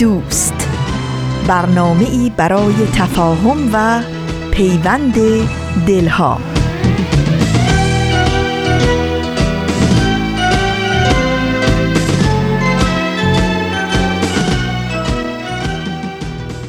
دوست. 0.00 0.54
برنامه 1.46 2.10
ای 2.10 2.32
برای 2.36 2.74
تفاهم 2.94 3.70
و 3.72 4.02
پیوند 4.50 5.14
دلها. 5.86 6.40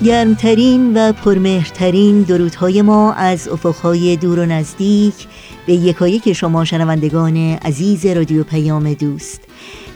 گرمترین 0.04 0.98
و 0.98 1.14
پرمهرترین 1.14 2.22
درودهای 2.22 2.82
ما 2.82 3.14
از 3.14 3.48
افقهای 3.48 4.16
دور 4.18 4.40
و 4.40 4.46
نزدیک 4.46 5.14
به 5.66 5.74
یکایک 5.74 6.34
شما 6.34 6.66
شنوندگان 6.66 7.38
عزیز 7.38 8.06
رادیو 8.06 8.44
پیام 8.44 8.94
دوست. 8.94 9.42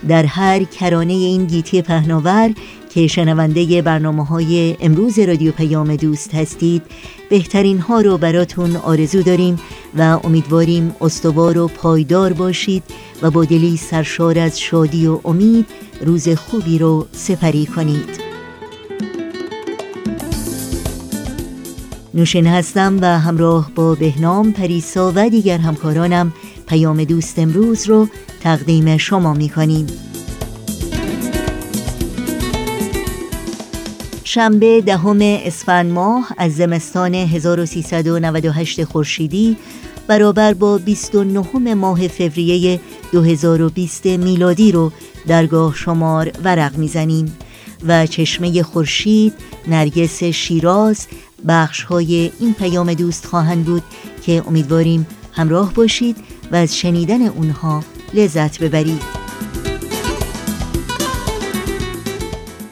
در 0.08 0.26
هر 0.26 0.64
کرانه 0.64 1.12
این 1.12 1.44
گیتی 1.46 1.82
پهناور 1.82 2.54
که 2.96 3.06
شنونده 3.06 3.82
برنامه 3.82 4.24
های 4.24 4.76
امروز 4.80 5.18
رادیو 5.18 5.52
پیام 5.52 5.96
دوست 5.96 6.34
هستید 6.34 6.82
بهترین 7.30 7.78
ها 7.78 8.00
رو 8.00 8.18
براتون 8.18 8.76
آرزو 8.76 9.22
داریم 9.22 9.58
و 9.98 10.20
امیدواریم 10.24 10.96
استوار 11.00 11.58
و 11.58 11.68
پایدار 11.68 12.32
باشید 12.32 12.82
و 13.22 13.30
با 13.30 13.44
دلی 13.44 13.76
سرشار 13.76 14.38
از 14.38 14.60
شادی 14.60 15.06
و 15.06 15.20
امید 15.24 15.66
روز 16.00 16.28
خوبی 16.28 16.78
رو 16.78 17.06
سپری 17.12 17.66
کنید. 17.66 18.20
نوشین 22.14 22.46
هستم 22.46 22.98
و 23.00 23.18
همراه 23.18 23.70
با 23.74 23.94
بهنام 23.94 24.52
پریسا 24.52 25.12
و 25.14 25.30
دیگر 25.30 25.58
همکارانم 25.58 26.32
پیام 26.66 27.04
دوست 27.04 27.38
امروز 27.38 27.88
رو 27.88 28.08
تقدیم 28.40 28.96
شما 28.96 29.34
می 29.34 29.48
کنیم 29.48 29.86
شنبه 34.36 34.80
دهم 34.80 35.18
اسفند 35.22 35.92
ماه 35.92 36.28
از 36.38 36.56
زمستان 36.56 37.14
1398 37.14 38.84
خورشیدی 38.84 39.56
برابر 40.06 40.54
با 40.54 40.78
29 40.78 41.74
ماه 41.74 42.08
فوریه 42.08 42.80
2020 43.12 44.06
میلادی 44.06 44.72
رو 44.72 44.92
درگاه 45.26 45.74
شمار 45.74 46.32
ورق 46.44 46.76
می‌زنیم 46.78 47.36
و 47.86 48.06
چشمه 48.06 48.62
خورشید 48.62 49.32
نرگس 49.68 50.24
شیراز 50.24 51.06
بخش 51.48 51.82
های 51.82 52.32
این 52.40 52.54
پیام 52.54 52.94
دوست 52.94 53.26
خواهند 53.26 53.64
بود 53.64 53.82
که 54.22 54.42
امیدواریم 54.46 55.06
همراه 55.32 55.74
باشید 55.74 56.16
و 56.52 56.56
از 56.56 56.76
شنیدن 56.76 57.22
اونها 57.26 57.84
لذت 58.14 58.58
ببرید. 58.62 59.25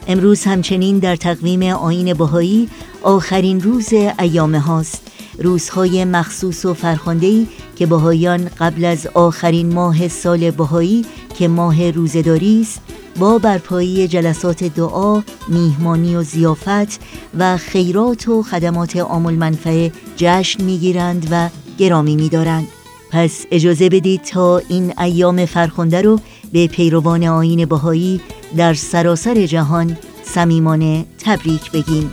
امروز 0.07 0.43
همچنین 0.43 0.99
در 0.99 1.15
تقویم 1.15 1.63
آین 1.63 2.13
بهایی 2.13 2.69
آخرین 3.01 3.61
روز 3.61 3.93
ایام 4.19 4.55
هاست 4.55 5.11
روزهای 5.37 6.05
مخصوص 6.05 6.65
و 6.65 6.73
فرخاندهی 6.73 7.47
که 7.75 7.85
بهاییان 7.85 8.49
قبل 8.59 8.85
از 8.85 9.07
آخرین 9.13 9.73
ماه 9.73 10.07
سال 10.07 10.51
بهایی 10.51 11.05
که 11.37 11.47
ماه 11.47 11.91
روزداری 11.91 12.61
است 12.61 12.81
با 13.19 13.37
برپایی 13.37 14.07
جلسات 14.07 14.63
دعا، 14.63 15.21
میهمانی 15.47 16.15
و 16.15 16.23
زیافت 16.23 16.99
و 17.39 17.57
خیرات 17.57 18.27
و 18.27 18.43
خدمات 18.43 18.97
عام 18.97 19.25
المنفعه 19.25 19.91
جشن 20.15 20.63
می‌گیرند 20.63 21.27
و 21.31 21.49
گرامی 21.77 22.15
میدارند. 22.15 22.67
پس 23.11 23.45
اجازه 23.51 23.89
بدید 23.89 24.21
تا 24.21 24.57
این 24.57 24.99
ایام 24.99 25.45
فرخنده 25.45 26.01
رو 26.01 26.19
به 26.51 26.67
پیروان 26.67 27.23
آین 27.23 27.65
بهایی 27.65 28.21
در 28.57 28.73
سراسر 28.73 29.45
جهان 29.45 29.97
صمیمانه 30.23 31.05
تبریک 31.25 31.71
بگیم. 31.71 32.11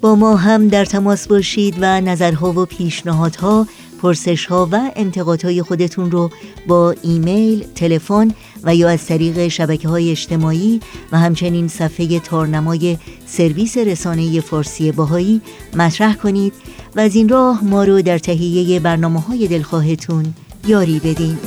با 0.00 0.14
ما 0.14 0.36
هم 0.36 0.68
در 0.68 0.84
تماس 0.84 1.28
باشید 1.28 1.74
و 1.80 2.00
نظرها 2.00 2.52
و 2.52 2.64
پیشنهادها 2.64 3.66
پرسشها 4.02 4.68
و 4.72 4.90
انتقادهای 4.96 5.62
خودتون 5.62 6.10
رو 6.10 6.30
با 6.66 6.94
ایمیل، 7.02 7.64
تلفن 7.74 8.30
و 8.64 8.74
یا 8.74 8.88
از 8.88 9.06
طریق 9.06 9.48
شبکه 9.48 9.88
های 9.88 10.10
اجتماعی 10.10 10.80
و 11.12 11.18
همچنین 11.18 11.68
صفحه 11.68 12.20
تارنمای 12.20 12.98
سرویس 13.26 13.76
رسانه 13.76 14.40
فارسی 14.40 14.92
باهایی 14.92 15.40
مطرح 15.74 16.14
کنید 16.14 16.52
و 16.96 17.00
از 17.00 17.14
این 17.14 17.28
راه 17.28 17.64
ما 17.64 17.84
رو 17.84 18.02
در 18.02 18.18
تهیه 18.18 18.80
برنامه 18.80 19.20
های 19.20 19.48
دلخواهتون 19.48 20.34
یاری 20.66 20.98
بدین. 20.98 21.38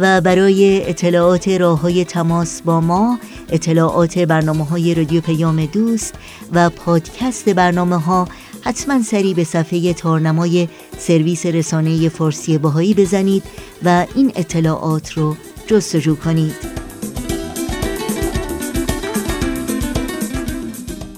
و 0.00 0.20
برای 0.20 0.90
اطلاعات 0.90 1.48
راه 1.48 1.80
های 1.80 2.04
تماس 2.04 2.62
با 2.62 2.80
ما 2.80 3.18
اطلاعات 3.48 4.18
برنامه 4.18 4.64
های 4.64 4.94
رادیو 4.94 5.20
پیام 5.20 5.66
دوست 5.66 6.14
و 6.52 6.70
پادکست 6.70 7.48
برنامه 7.48 7.96
ها 7.96 8.28
حتما 8.60 9.02
سری 9.02 9.34
به 9.34 9.44
صفحه 9.44 9.92
تارنمای 9.92 10.68
سرویس 10.98 11.46
رسانه 11.46 12.08
فارسی 12.08 12.58
باهایی 12.58 12.94
بزنید 12.94 13.42
و 13.84 14.06
این 14.14 14.32
اطلاعات 14.36 15.12
رو 15.12 15.36
جستجو 15.66 16.16
کنید. 16.16 16.54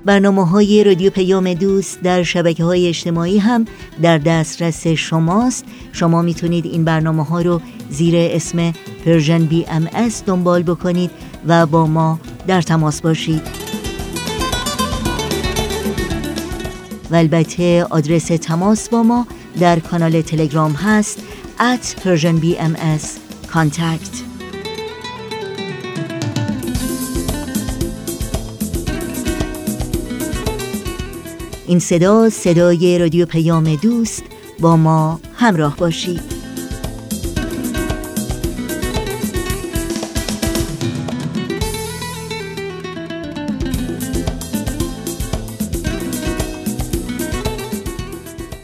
برنامه 0.07 0.47
های 0.47 0.83
رادیو 0.83 1.09
پیام 1.09 1.53
دوست 1.53 2.01
در 2.01 2.23
شبکه 2.23 2.63
های 2.63 2.87
اجتماعی 2.87 3.37
هم 3.37 3.65
در 4.01 4.17
دسترس 4.17 4.87
شماست. 4.87 5.65
شما 5.91 6.21
می‌تونید 6.21 6.65
این 6.65 6.83
برنامه 6.83 7.23
ها 7.25 7.41
رو 7.41 7.61
زیر 7.89 8.13
اسم 8.17 8.73
Persian 9.05 9.45
BMS 9.45 10.23
دنبال 10.25 10.63
بکنید 10.63 11.11
و 11.47 11.65
با 11.65 11.87
ما 11.87 12.19
در 12.47 12.61
تماس 12.61 13.01
باشید. 13.01 13.41
و 17.11 17.15
البته 17.15 17.83
آدرس 17.89 18.25
تماس 18.27 18.89
با 18.89 19.03
ما 19.03 19.27
در 19.59 19.79
کانال 19.79 20.21
تلگرام 20.21 20.71
هست 20.71 21.19
at 21.59 21.99
Persian 22.01 22.43
BMS 22.43 23.05
contact. 23.53 24.26
این 31.67 31.79
صدا 31.79 32.29
صدای 32.29 32.99
رادیو 32.99 33.25
پیام 33.25 33.75
دوست. 33.75 34.23
با 34.59 34.77
ما 34.77 35.19
همراه 35.35 35.77
باشید. 35.77 36.21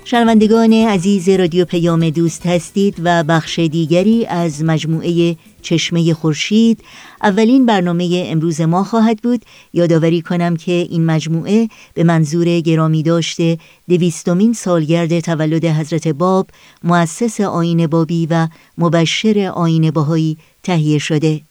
شنوندگان 0.06 0.74
عزیز 0.74 1.30
رادیو 1.30 1.66
پیام 1.66 2.10
دوست 2.10 2.46
هستید 2.46 2.96
و 3.04 3.24
بخش 3.24 3.60
دیگری 3.60 4.26
از 4.26 4.64
مجموعه 4.64 5.36
چشمه 5.64 6.14
خورشید 6.14 6.80
اولین 7.24 7.66
برنامه 7.66 8.24
امروز 8.28 8.62
ما 8.62 8.84
خواهد 8.84 9.22
بود. 9.22 9.46
یادآوری 9.74 10.22
کنم 10.22 10.56
که 10.56 10.72
این 10.72 11.06
مجموعه 11.06 11.70
به 11.94 12.04
منظور 12.04 12.60
گرامی 12.60 13.04
داشته 13.04 13.58
دویستمین 13.90 14.54
سالگرد 14.54 15.20
تولد 15.20 15.66
حضرت 15.66 16.08
باب 16.08 16.48
مؤسس 16.84 17.42
آین 17.42 17.88
بابی 17.88 18.28
و 18.30 18.48
مبشر 18.78 19.52
آین 19.56 19.92
باهایی 19.92 20.38
تهیه 20.64 20.98
شده. 20.98 21.42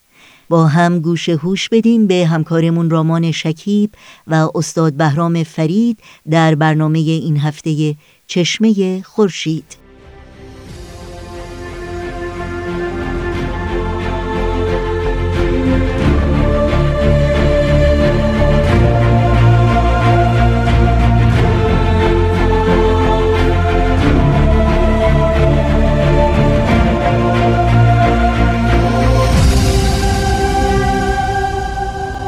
با 0.49 0.67
هم 0.67 0.99
گوش 0.99 1.29
هوش 1.29 1.69
بدیم 1.69 2.07
به 2.07 2.27
همکارمون 2.27 2.91
رامان 2.91 3.31
شکیب 3.31 3.91
و 4.27 4.49
استاد 4.55 4.93
بهرام 4.93 5.43
فرید 5.43 5.99
در 6.31 6.55
برنامه 6.55 6.99
این 6.99 7.37
هفته 7.37 7.95
چشمه 8.27 9.03
خورشید. 9.03 9.82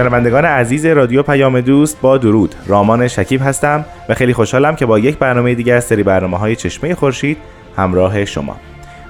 شنوندگان 0.00 0.44
عزیز 0.44 0.86
رادیو 0.86 1.22
پیام 1.22 1.60
دوست 1.60 2.00
با 2.00 2.18
درود. 2.18 2.54
رامان 2.66 3.08
شکیب 3.08 3.42
هستم 3.42 3.84
و 4.08 4.14
خیلی 4.14 4.32
خوشحالم 4.32 4.76
که 4.76 4.86
با 4.86 4.98
یک 4.98 5.18
برنامه 5.18 5.54
دیگر 5.54 5.76
از 5.76 5.84
سری 5.84 6.02
برنامه 6.02 6.38
های 6.38 6.56
چشمه 6.56 6.94
خورشید 6.94 7.36
همراه 7.76 8.24
شما. 8.24 8.56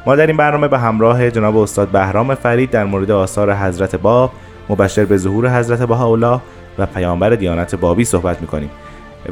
ما 0.06 0.16
در 0.16 0.26
این 0.26 0.36
برنامه 0.36 0.68
به 0.68 0.78
همراه 0.78 1.30
جناب 1.30 1.56
استاد 1.56 1.88
بهرام 1.88 2.34
فرید 2.34 2.70
در 2.70 2.84
مورد 2.84 3.10
آثار 3.10 3.54
حضرت 3.54 3.96
باب 3.96 4.32
مبشر 4.68 5.04
به 5.04 5.16
ظهور 5.16 5.58
حضرت 5.58 5.82
بهاءالله 5.82 6.40
و 6.78 6.86
پیامبر 6.86 7.30
دیانت 7.30 7.74
بابی 7.74 8.04
صحبت 8.04 8.40
می‌کنیم 8.40 8.70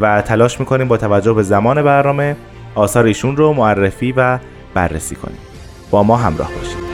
و 0.00 0.22
تلاش 0.22 0.60
می‌کنیم 0.60 0.88
با 0.88 0.96
توجه 0.96 1.32
به 1.32 1.42
زمان 1.42 1.82
برنامه 1.82 2.36
آثار 2.74 3.04
ایشون 3.04 3.36
رو 3.36 3.52
معرفی 3.52 4.14
و 4.16 4.38
بررسی 4.74 5.14
کنیم. 5.14 5.38
با 5.90 6.02
ما 6.02 6.16
همراه 6.16 6.50
باشید. 6.54 6.87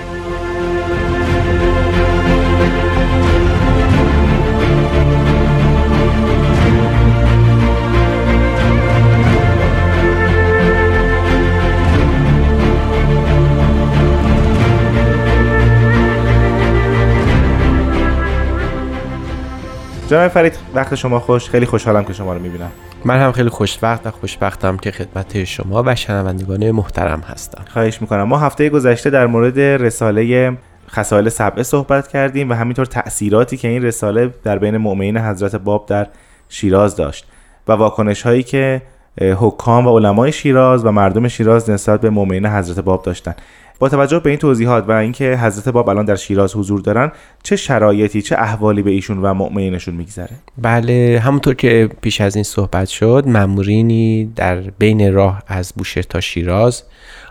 جناب 20.15 20.29
فرید 20.29 20.59
وقت 20.75 20.95
شما 20.95 21.21
خوش. 21.21 21.49
خیلی 21.49 21.67
خوشحالم 21.67 22.05
که 22.05 22.13
شما 22.13 22.33
رو 22.33 22.41
می‌بینم. 22.41 22.71
من 23.05 23.19
هم 23.19 23.33
خیلی 23.33 23.49
خوشوقت 23.49 24.07
و 24.07 24.11
خوشبختم 24.11 24.77
که 24.77 24.91
خدمت 24.91 25.45
شما 25.45 25.83
و 25.87 25.95
شنوندگان 25.95 26.71
محترم 26.71 27.21
هستم. 27.21 27.65
خواهش 27.73 28.01
می‌کنم. 28.01 28.23
ما 28.23 28.39
هفته 28.39 28.69
گذشته 28.69 29.11
در 29.11 29.27
مورد 29.27 29.61
رساله 29.61 30.57
خصایل 30.91 31.29
سبعه 31.29 31.63
صحبت 31.63 32.09
کردیم 32.09 32.51
و 32.51 32.55
همینطور 32.55 32.87
تأثیراتی 32.87 33.57
که 33.57 33.69
این 33.69 33.83
رساله 33.83 34.35
در 34.45 34.59
بین 34.59 34.77
مؤمنین 34.77 35.19
حضرت 35.19 35.57
باب 35.57 35.87
در 35.87 36.07
شیراز 36.49 36.97
داشت 36.97 37.27
و 37.69 37.73
واکنش 37.73 38.23
هایی 38.23 38.43
که 38.43 38.83
حکام 39.21 39.87
و 39.87 39.99
علمای 39.99 40.33
شیراز 40.33 40.85
و 40.85 40.91
مردم 40.91 41.29
شیراز 41.29 41.71
نسبت 41.71 42.01
به 42.01 42.11
مؤمنین 42.11 42.47
حضرت 42.47 42.85
باب 42.85 43.03
داشتن. 43.03 43.35
با 43.79 43.89
توجه 43.89 44.19
به 44.19 44.31
این 44.31 44.39
توضیحات 44.39 44.89
و 44.89 44.93
اینکه 44.93 45.39
حضرت 45.43 45.69
باب 45.69 45.89
الان 45.89 46.05
در 46.05 46.17
شیراز 46.17 46.57
حضور 46.57 46.81
دارن 46.81 47.13
چه 47.43 47.57
شرایطی 47.57 48.23
چه 48.23 48.37
احوالی 48.39 48.83
به 48.83 48.91
ایشون 48.91 49.19
و 49.19 49.35
مؤمنینشون 49.35 49.95
میگذره 49.95 50.31
بله 50.59 51.21
همونطور 51.25 51.55
که 51.55 51.91
پیش 52.01 52.21
از 52.21 52.35
این 52.35 52.45
صحبت 52.45 52.89
شد 52.89 53.25
مامورینی 53.27 54.33
در 54.37 54.61
بین 54.61 55.15
راه 55.15 55.43
از 55.47 55.73
بوشهر 55.77 56.03
تا 56.03 56.21
شیراز 56.21 56.83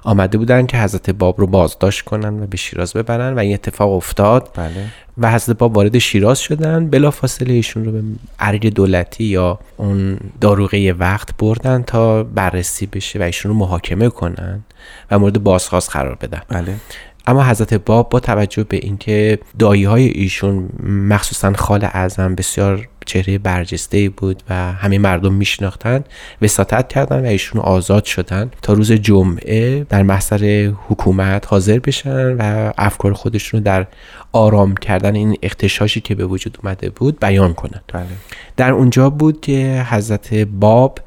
آمده 0.04 0.38
بودن 0.38 0.66
که 0.66 0.78
حضرت 0.78 1.10
باب 1.10 1.40
رو 1.40 1.48
بازداشت 1.48 2.02
کنن 2.02 2.44
و 2.44 2.48
به 2.48 2.58
شیراز 2.58 2.94
ببرن 2.94 3.34
و 3.34 3.40
این 3.40 3.54
اتفاق 3.54 3.92
افتاد 3.92 4.50
بله. 4.56 4.86
و 5.18 5.32
حضرت 5.32 5.58
باب 5.58 5.78
وارد 5.78 5.98
شیراز 5.98 6.40
شدن. 6.40 6.90
بلا 6.90 7.12
فاصله 7.12 7.54
ایشون 7.54 7.86
رو 7.86 7.92
به 7.92 8.02
ارگ 8.40 8.74
دولتی 8.74 9.24
یا 9.24 9.60
اون 9.78 10.18
داروغه 10.42 10.94
وقت 10.94 11.38
بردن 11.38 11.84
تا 11.84 12.24
بررسی 12.24 12.86
بشه 12.86 13.20
و 13.20 13.22
ایشون 13.22 13.52
رو 13.52 13.58
محاکمه 13.58 14.10
کنن 14.10 14.64
و 15.12 15.20
مورد 15.20 15.44
بازخواست 15.44 15.92
قرار 15.92 16.16
بدن. 16.16 16.42
بله. 16.50 16.76
اما 17.28 17.44
حضرت 17.44 17.74
باب 17.74 18.10
با 18.10 18.20
توجه 18.20 18.64
به 18.64 18.78
اینکه 18.78 19.40
دایی 19.60 19.84
های 19.84 20.08
ایشون 20.08 20.70
مخصوصا 20.84 21.54
خال 21.54 21.84
اعظم 21.84 22.36
بسیار 22.36 22.88
چهره 23.06 23.38
برجسته 23.38 24.10
بود 24.10 24.44
و 24.50 24.54
همه 24.54 24.98
مردم 24.98 25.34
میشناختن 25.34 26.04
وساطت 26.42 26.88
کردن 26.88 27.26
و 27.26 27.26
ایشون 27.26 27.62
آزاد 27.62 28.06
شدن 28.06 28.52
تا 28.62 28.74
روز 28.74 28.92
جمعه 28.92 29.84
در 29.84 30.04
محضر 30.04 30.72
حکومت 30.88 31.48
حاضر 31.48 31.80
بشن 31.80 32.32
و 32.32 32.72
افکار 32.78 33.14
خودشون 33.14 33.60
رو 33.60 33.64
در 33.64 33.88
آرام 34.32 34.76
کردن 34.76 35.16
این 35.16 35.38
اختشاشی 35.42 36.02
که 36.02 36.16
به 36.16 36.26
وجود 36.26 36.58
اومده 36.64 36.90
بود 36.90 37.20
بیان 37.20 37.54
کنن 37.54 37.82
بله. 37.94 38.06
در 38.58 38.72
اونجا 38.72 39.10
بود 39.10 39.42
که 39.42 39.86
حضرت 39.90 40.34
باب 40.34 41.00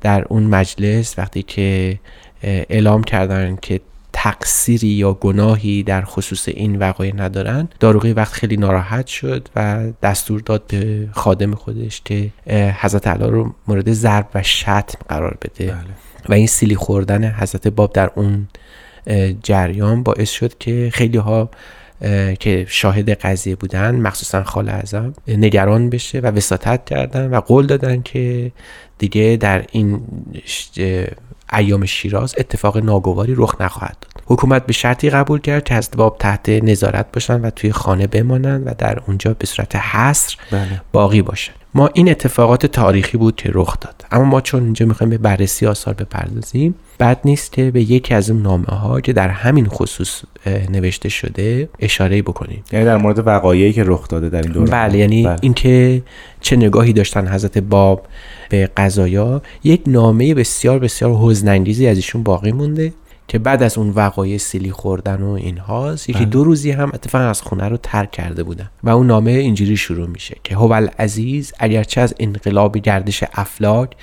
در 0.00 0.24
اون 0.28 0.42
مجلس 0.42 1.18
وقتی 1.18 1.42
که 1.42 1.98
اعلام 2.42 3.04
کردن 3.04 3.58
که 3.62 3.80
تقصیری 4.16 4.88
یا 4.88 5.12
گناهی 5.12 5.82
در 5.82 6.02
خصوص 6.02 6.48
این 6.48 6.76
وقایع 6.76 7.14
ندارن 7.16 7.68
داروغی 7.80 8.12
وقت 8.12 8.32
خیلی 8.32 8.56
ناراحت 8.56 9.06
شد 9.06 9.48
و 9.56 9.86
دستور 10.02 10.40
داد 10.40 10.62
به 10.66 11.08
خادم 11.12 11.54
خودش 11.54 12.02
که 12.04 12.30
حضرت 12.80 13.06
علا 13.06 13.28
رو 13.28 13.54
مورد 13.68 13.92
ضرب 13.92 14.26
و 14.34 14.42
شتم 14.42 14.98
قرار 15.08 15.38
بده 15.42 15.66
بله. 15.66 15.84
و 16.28 16.32
این 16.32 16.46
سیلی 16.46 16.76
خوردن 16.76 17.30
حضرت 17.30 17.68
باب 17.68 17.92
در 17.92 18.10
اون 18.14 18.48
جریان 19.42 20.02
باعث 20.02 20.30
شد 20.30 20.58
که 20.58 20.90
خیلی 20.92 21.18
ها 21.18 21.50
که 22.40 22.66
شاهد 22.68 23.10
قضیه 23.10 23.56
بودن 23.56 23.94
مخصوصا 23.94 24.44
خال 24.44 24.68
اعظم 24.68 25.12
نگران 25.28 25.90
بشه 25.90 26.20
و 26.20 26.26
وساطت 26.26 26.84
کردن 26.84 27.30
و 27.30 27.40
قول 27.40 27.66
دادن 27.66 28.02
که 28.02 28.52
دیگه 28.98 29.38
در 29.40 29.64
این 29.72 30.00
ایام 31.52 31.84
شیراز 31.84 32.34
اتفاق 32.38 32.78
ناگواری 32.78 33.34
رخ 33.36 33.60
نخواهد 33.60 33.96
داد 34.00 34.22
حکومت 34.26 34.66
به 34.66 34.72
شرطی 34.72 35.10
قبول 35.10 35.40
کرد 35.40 35.64
که 35.64 35.74
از 35.74 35.90
باب 35.96 36.18
تحت 36.18 36.48
نظارت 36.48 37.12
باشن 37.12 37.40
و 37.40 37.50
توی 37.50 37.72
خانه 37.72 38.06
بمانند 38.06 38.66
و 38.66 38.70
در 38.78 39.00
اونجا 39.06 39.34
به 39.34 39.46
صورت 39.46 39.76
حصر 39.76 40.36
بله. 40.50 40.80
باقی 40.92 41.22
باشن 41.22 41.52
ما 41.76 41.90
این 41.94 42.10
اتفاقات 42.10 42.66
تاریخی 42.66 43.16
بود 43.16 43.36
که 43.36 43.50
رخ 43.52 43.76
داد. 43.80 44.04
اما 44.12 44.24
ما 44.24 44.40
چون 44.40 44.64
اینجا 44.64 44.86
می‌خوایم 44.86 45.10
به 45.10 45.18
بررسی 45.18 45.66
آثار 45.66 45.94
بپردازیم 45.94 46.74
بد 47.00 47.20
نیست 47.24 47.52
که 47.52 47.70
به 47.70 47.82
یکی 47.82 48.14
از 48.14 48.30
اون 48.30 48.42
نامه 48.42 48.64
ها 48.64 49.00
که 49.00 49.12
در 49.12 49.28
همین 49.28 49.66
خصوص 49.66 50.22
نوشته 50.70 51.08
شده 51.08 51.68
اشاره 51.78 52.22
بکنیم. 52.22 52.64
یعنی 52.72 52.84
در 52.84 52.96
مورد 52.96 53.26
وقایعی 53.26 53.72
که 53.72 53.84
رخ 53.86 54.08
داده 54.08 54.28
در 54.28 54.42
این 54.42 54.52
دوره 54.52 54.70
بله 54.70 54.98
یعنی 54.98 55.22
بله. 55.22 55.36
اینکه 55.40 56.02
چه 56.40 56.56
نگاهی 56.56 56.92
داشتن 56.92 57.28
حضرت 57.28 57.58
باب 57.58 58.06
به 58.50 58.70
قضایا. 58.76 59.42
یک 59.64 59.82
نامه 59.86 60.34
بسیار 60.34 60.78
بسیار 60.78 61.14
حزنانگیزی 61.14 61.86
از 61.86 61.96
ایشون 61.96 62.22
باقی 62.22 62.52
مونده. 62.52 62.92
که 63.28 63.38
بعد 63.38 63.62
از 63.62 63.78
اون 63.78 63.90
وقایع 63.90 64.38
سیلی 64.38 64.70
خوردن 64.70 65.22
و 65.22 65.30
اینهاست 65.30 66.10
یکی 66.10 66.18
بله. 66.18 66.28
دو 66.28 66.44
روزی 66.44 66.70
هم 66.70 66.90
اتفاقا 66.94 67.24
از 67.24 67.42
خونه 67.42 67.68
رو 67.68 67.76
ترک 67.76 68.10
کرده 68.10 68.42
بودن 68.42 68.70
و 68.82 68.90
اون 68.90 69.06
نامه 69.06 69.30
اینجوری 69.30 69.76
شروع 69.76 70.08
میشه 70.08 70.36
که 70.44 70.56
هوال 70.56 70.90
عزیز 70.98 71.52
اگرچه 71.58 72.00
از 72.00 72.14
انقلاب 72.18 72.78
گردش 72.78 73.24
افلاک 73.32 73.96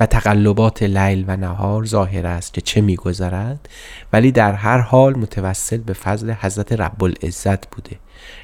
و 0.00 0.06
تقلبات 0.06 0.82
لیل 0.82 1.24
و 1.28 1.36
نهار 1.36 1.84
ظاهر 1.84 2.26
است 2.26 2.54
که 2.54 2.60
چه 2.60 2.80
میگذرد 2.80 3.68
ولی 4.12 4.32
در 4.32 4.52
هر 4.52 4.78
حال 4.78 5.18
متوسل 5.18 5.76
به 5.76 5.92
فضل 5.92 6.30
حضرت 6.30 6.72
رب 6.72 7.04
العزت 7.04 7.70
بوده 7.70 7.96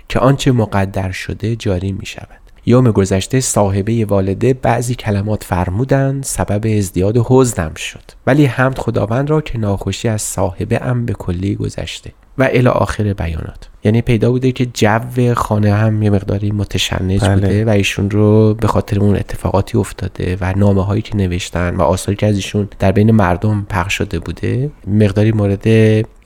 که 0.08 0.18
آنچه 0.18 0.52
مقدر 0.52 1.10
شده 1.10 1.56
جاری 1.56 1.92
می 1.92 2.06
شود 2.06 2.43
یوم 2.66 2.90
گذشته 2.90 3.40
صاحبه 3.40 4.04
والده 4.04 4.54
بعضی 4.54 4.94
کلمات 4.94 5.44
فرمودند 5.44 6.24
سبب 6.24 6.76
ازدیاد 6.78 7.26
حزنم 7.26 7.74
شد. 7.74 8.02
ولی 8.26 8.44
حمد 8.44 8.78
خداوند 8.78 9.30
را 9.30 9.40
که 9.40 9.58
ناخوشی 9.58 10.08
از 10.08 10.22
صاحبه 10.22 10.82
ام 10.82 11.06
به 11.06 11.12
کلی 11.12 11.54
گذشته. 11.54 12.12
و 12.38 12.48
الی 12.52 12.68
آخر 12.68 13.12
بیانات. 13.12 13.68
یعنی 13.84 14.02
پیدا 14.02 14.30
بوده 14.30 14.52
که 14.52 14.66
جو 14.66 15.34
خانه 15.34 15.74
هم 15.74 16.02
یه 16.02 16.10
مقداری 16.10 16.50
متشنج 16.50 17.20
بله. 17.20 17.34
بوده 17.34 17.64
و 17.64 17.68
ایشون 17.68 18.10
رو 18.10 18.54
به 18.54 18.68
خاطر 18.68 19.00
اون 19.00 19.16
اتفاقاتی 19.16 19.78
افتاده 19.78 20.36
و 20.40 20.52
نامه 20.56 20.84
هایی 20.84 21.02
که 21.02 21.16
نوشتن 21.16 21.76
و 21.76 21.82
آثاری 21.82 22.16
که 22.16 22.26
از 22.26 22.36
ایشون 22.36 22.68
در 22.78 22.92
بین 22.92 23.10
مردم 23.10 23.66
پخش 23.70 23.94
شده 23.94 24.18
بوده 24.18 24.70
مقداری 24.86 25.32
مورد 25.32 25.66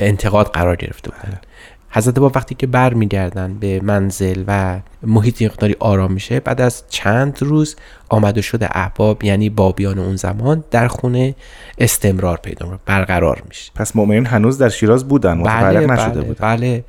انتقاد 0.00 0.46
قرار 0.46 0.76
گرفته 0.76 1.10
بودن 1.10 1.38
حضرت 1.90 2.18
باب 2.18 2.32
وقتی 2.36 2.54
که 2.54 2.66
برمیگردن 2.66 3.54
به 3.54 3.80
منزل 3.80 4.44
و 4.46 4.80
محیط 5.02 5.42
مقداری 5.42 5.76
آرام 5.80 6.12
میشه 6.12 6.40
بعد 6.40 6.60
از 6.60 6.82
چند 6.88 7.38
روز 7.40 7.76
آمد 8.08 8.38
و 8.38 8.42
شده 8.42 8.68
احباب 8.72 9.24
یعنی 9.24 9.50
بابیان 9.50 9.98
اون 9.98 10.16
زمان 10.16 10.64
در 10.70 10.88
خونه 10.88 11.34
استمرار 11.78 12.36
پیدا 12.36 12.66
می‌کنه، 12.66 12.80
برقرار 12.86 13.42
میشه. 13.48 13.72
پس 13.74 13.96
مؤمنین 13.96 14.26
هنوز 14.26 14.58
در 14.58 14.68
شیراز 14.68 15.08
بودن 15.08 15.38
متفرق 15.38 15.76
بله 15.76 15.86
نشده 15.86 16.08
بله, 16.08 16.22
بودن. 16.22 16.56
بله 16.56 16.84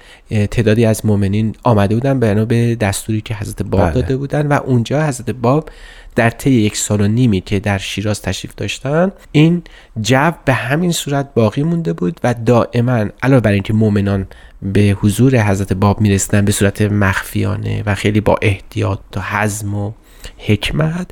تعدادی 0.48 0.86
از 0.86 1.06
مؤمنین 1.06 1.56
آمده 1.64 1.96
بودن 1.96 2.20
بنا 2.20 2.46
به 2.46 2.76
دستوری 2.76 3.22
که 3.22 3.36
حضرت 3.36 3.64
باب 3.64 3.82
بله. 3.82 3.94
داده 3.94 4.18
بودن 4.18 4.48
و 4.48 4.54
اونجا 4.54 5.08
حضرت 5.08 5.30
باب 5.30 5.70
در 6.16 6.30
طی 6.30 6.52
یک 6.52 6.78
سال 6.78 7.02
و 7.02 7.08
نیمی 7.08 7.42
که 7.42 7.60
در 7.60 7.78
شیراز 7.78 8.22
تشریف 8.22 8.56
داشتن 8.56 9.12
این 9.32 9.62
جو 10.02 10.32
به 10.46 10.54
همین 10.54 10.92
صورت 10.92 11.34
باقی 11.34 11.64
مونده 11.64 11.94
بود 11.94 12.20
و 12.24 12.34
دائما 12.34 13.06
علاوه 13.24 13.42
بر 13.42 13.52
اینکه 13.52 13.74
مؤمنان 13.74 14.28
به 14.62 14.98
حضور 15.02 15.38
حضرت 15.38 15.74
باب 15.74 16.02
می‌رسیدن 16.02 16.46
به 16.46 16.52
صورت 16.52 16.82
مخفیانه 16.82 17.84
و 17.86 17.96
خیلی 17.96 18.22
با 18.22 18.36
احتیاط 18.42 19.00
و 19.16 19.22
حزم 19.22 19.76
و 19.76 19.92
حکمت. 20.38 21.12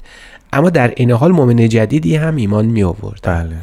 اما 0.53 0.69
در 0.69 0.93
این 0.97 1.11
حال 1.11 1.31
مؤمن 1.31 1.69
جدیدی 1.69 2.15
هم 2.15 2.35
ایمان 2.35 2.65
می 2.65 2.83
آورد 2.83 3.19
بله. 3.23 3.55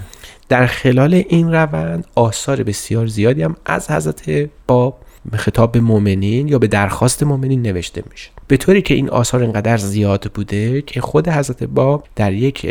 در 0.49 0.67
خلال 0.67 1.15
این 1.29 1.53
روند 1.53 2.07
آثار 2.15 2.63
بسیار 2.63 3.07
زیادی 3.07 3.43
هم 3.43 3.57
از 3.67 3.91
حضرت 3.91 4.51
باب 4.67 5.01
خطاب 5.33 5.73
به 5.73 5.81
مؤمنین 5.81 6.49
یا 6.49 6.59
به 6.59 6.67
درخواست 6.67 7.23
مؤمنین 7.23 7.63
نوشته 7.63 8.03
میشه 8.11 8.31
به 8.49 8.57
طوری 8.57 8.83
که 8.83 8.95
این 8.95 9.11
آثار 9.11 9.45
انقدر 9.45 9.77
زیاد 9.77 10.31
بوده 10.35 10.83
که 10.83 11.01
خود 11.01 11.29
حضرت 11.29 11.65
باب 11.65 12.07
در 12.17 12.33
یک 12.33 12.67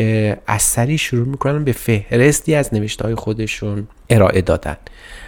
اثری 0.47 0.97
شروع 0.97 1.27
می‌کنن 1.27 1.63
به 1.63 1.71
فهرستی 1.71 2.55
از 2.55 2.73
نوشته 2.73 3.03
های 3.03 3.15
خودشون. 3.15 3.87
ارائه 4.15 4.41
دادن 4.41 4.77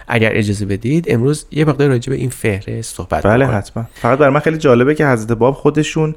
اگر 0.08 0.30
اجازه 0.34 0.66
بدید 0.66 1.06
امروز 1.08 1.46
یه 1.50 1.64
مقدار 1.64 1.88
راجع 1.88 2.10
به 2.10 2.16
این 2.16 2.30
فهرست 2.30 2.96
صحبت 2.96 3.26
بله. 3.26 3.46
حتما 3.46 3.84
فقط 3.94 4.18
برای 4.18 4.34
من 4.34 4.40
خیلی 4.40 4.58
جالبه 4.58 4.94
که 4.94 5.06
حضرت 5.06 5.32
باب 5.32 5.54
خودشون 5.54 6.14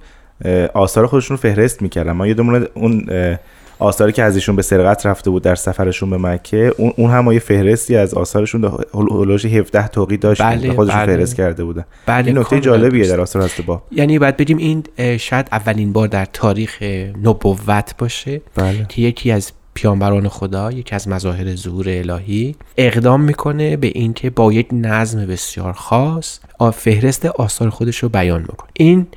آثار 0.73 1.07
خودشون 1.07 1.37
رو 1.37 1.41
فهرست 1.41 1.81
می‌کردن 1.81 2.11
ما 2.11 2.27
یادمونه 2.27 2.67
اون 2.73 3.05
اه، 3.09 3.37
آثاری 3.79 4.11
که 4.11 4.23
ازشون 4.23 4.55
به 4.55 4.61
سرقت 4.61 5.05
رفته 5.05 5.29
بود 5.29 5.43
در 5.43 5.55
سفرشون 5.55 6.09
به 6.09 6.17
مکه 6.17 6.73
اون, 6.77 6.93
اون 6.97 7.11
هم 7.11 7.31
یه 7.31 7.39
فهرستی 7.39 7.95
از 7.95 8.13
آثارشون 8.13 8.71
هلوش 8.93 9.45
17 9.45 9.87
توقی 9.87 10.17
داشت 10.17 10.41
بله، 10.41 10.67
که 10.67 10.73
خودشون 10.73 10.97
بله. 10.97 11.05
فهرست 11.05 11.35
کرده 11.35 11.63
بودن 11.63 11.85
بله 12.05 12.27
این 12.27 12.37
نکته 12.37 12.59
جالبیه. 12.59 13.07
در 13.07 13.21
آثار 13.21 13.41
حضرت 13.43 13.65
باب 13.65 13.83
یعنی 13.91 14.19
باید 14.19 14.37
بگیم 14.37 14.57
این 14.57 14.83
شاید 15.17 15.47
اولین 15.51 15.93
بار 15.93 16.07
در 16.07 16.25
تاریخ 16.25 16.83
نبوت 17.23 17.95
باشه 17.97 18.41
بله 18.55 18.85
که 18.89 19.01
یکی 19.01 19.31
از 19.31 19.51
پیامبران 19.81 20.27
خدا 20.27 20.71
یکی 20.71 20.95
از 20.95 21.07
مظاهر 21.07 21.55
ظهور 21.55 21.85
الهی 21.89 22.55
اقدام 22.77 23.21
می‌کنه 23.21 23.77
به 23.77 23.87
اینکه 23.87 24.29
با 24.29 24.53
یک 24.53 24.67
نظم 24.71 25.25
بسیار 25.25 25.73
خاص 25.73 26.39
فهرست 26.73 27.25
آثار 27.25 27.69
خودش 27.69 27.97
رو 27.97 28.09
بیان 28.09 28.41
می‌کنه 28.41 28.69
این 28.73 29.07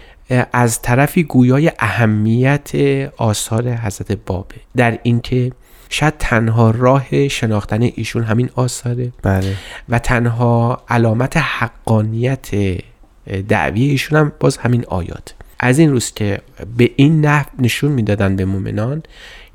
از 0.52 0.83
طرفی 0.83 1.23
گویای 1.23 1.73
اهمیت 1.78 2.71
آثار 3.16 3.69
حضرت 3.69 4.12
بابه. 4.12 4.54
در 4.76 4.99
اینکه 5.02 5.52
شاید 5.88 6.14
تنها 6.19 6.71
راه 6.71 7.28
شناختن 7.28 7.83
ایشون 7.83 8.23
همین 8.23 8.50
آثاره 8.54 9.12
بله. 9.23 9.57
و 9.88 9.99
تنها 9.99 10.83
علامت 10.88 11.37
حقانیت 11.37 12.50
دعوی 13.49 13.85
ایشون 13.85 14.19
هم 14.19 14.33
باز 14.40 14.57
همین 14.57 14.85
آیات. 14.88 15.35
از 15.62 15.78
این 15.78 15.90
روز 15.90 16.12
که 16.12 16.40
به 16.76 16.90
این 16.97 17.21
نحو 17.21 17.47
نشون 17.59 17.92
می‌دادن 17.92 18.37
به 18.37 18.45
مؤمنان 18.45 19.02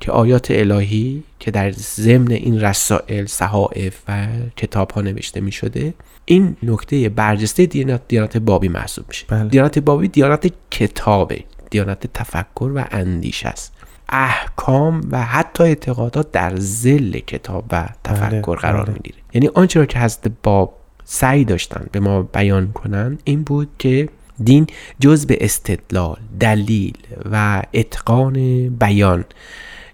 که 0.00 0.12
آیات 0.12 0.50
الهی 0.50 1.22
که 1.38 1.50
در 1.50 1.70
ضمن 1.72 2.30
این 2.30 2.60
رسائل 2.60 3.26
صحائف 3.26 3.96
و 4.08 4.26
کتاب 4.56 4.90
ها 4.90 5.00
نوشته 5.00 5.40
می 5.40 5.52
شده 5.52 5.94
این 6.24 6.56
نکته 6.62 7.08
برجسته 7.08 7.66
دیانت, 7.66 8.00
دیانت 8.08 8.36
بابی 8.36 8.68
محسوب 8.68 9.04
میشه 9.08 9.26
بله. 9.28 9.48
دیانت 9.48 9.78
بابی 9.78 10.08
دیانت 10.08 10.52
کتابه 10.70 11.44
دیانت 11.70 12.12
تفکر 12.12 12.72
و 12.74 12.84
اندیشه 12.90 13.48
است 13.48 13.72
احکام 14.08 15.08
و 15.10 15.22
حتی 15.22 15.64
اعتقادات 15.64 16.32
در 16.32 16.56
زل 16.56 17.18
کتاب 17.18 17.64
و 17.70 17.88
تفکر 18.04 18.56
قرار 18.56 18.84
بله. 18.84 18.94
می‌گیره 18.94 19.16
یعنی 19.34 19.48
آنچه 19.54 19.80
را 19.80 19.86
که 19.86 19.98
حضرت 19.98 20.32
باب 20.42 20.74
سعی 21.04 21.44
داشتن 21.44 21.86
به 21.92 22.00
ما 22.00 22.22
بیان 22.22 22.72
کنن 22.72 23.18
این 23.24 23.42
بود 23.42 23.68
که 23.78 24.08
دین 24.44 24.66
جز 25.00 25.26
به 25.26 25.38
استدلال 25.40 26.16
دلیل 26.40 26.96
و 27.32 27.62
اتقان 27.74 28.68
بیان 28.68 29.24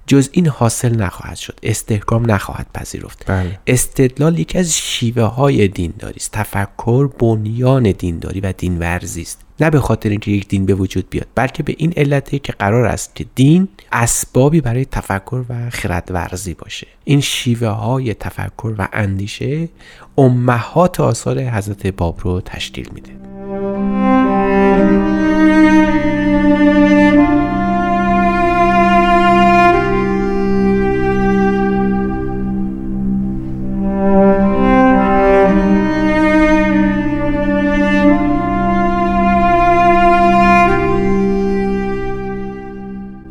جز 0.07 0.29
این 0.33 0.47
حاصل 0.47 0.97
نخواهد 0.97 1.37
شد 1.37 1.59
استحکام 1.63 2.31
نخواهد 2.31 2.67
پذیرفت. 2.75 3.25
بله. 3.27 3.59
استدلال 3.67 4.39
یکی 4.39 4.59
از 4.59 4.77
شیوه 4.77 5.23
های 5.23 5.69
دینداری 5.69 6.17
است 6.17 6.33
تفکر 6.33 7.07
بنیان 7.19 7.93
دینداری 7.93 8.41
و 8.41 8.53
دین 8.53 8.79
ورزی 8.79 9.23
است. 9.23 9.41
نه 9.61 9.71
به 9.71 9.81
خاطر 9.81 10.09
اینکه 10.09 10.31
یک 10.31 10.49
دین 10.49 10.67
به 10.67 10.75
وجود 10.75 11.11
بیاد 11.11 11.27
بلکه 11.35 11.63
به 11.63 11.75
این 11.79 11.93
علته 11.97 12.39
که 12.39 12.53
قرار 12.53 12.85
است 12.85 13.15
که 13.15 13.27
دین 13.35 13.69
اسبابی 13.93 14.61
برای 14.61 14.85
تفکر 14.85 15.45
و 15.49 15.71
خرد 15.71 16.09
ورزی 16.11 16.55
باشه. 16.55 16.87
این 17.05 17.21
شیوه 17.21 17.69
های 17.69 18.15
تفکر 18.15 18.75
و 18.79 18.89
اندیشه 18.93 19.69
امهات 20.19 21.01
آثار 21.01 21.41
حضرت 21.41 21.87
باب 21.87 22.21
رو 22.23 22.41
تشکیل 22.41 22.89
میده. 22.95 24.14
Thank 24.55 24.95
you. 34.39 34.44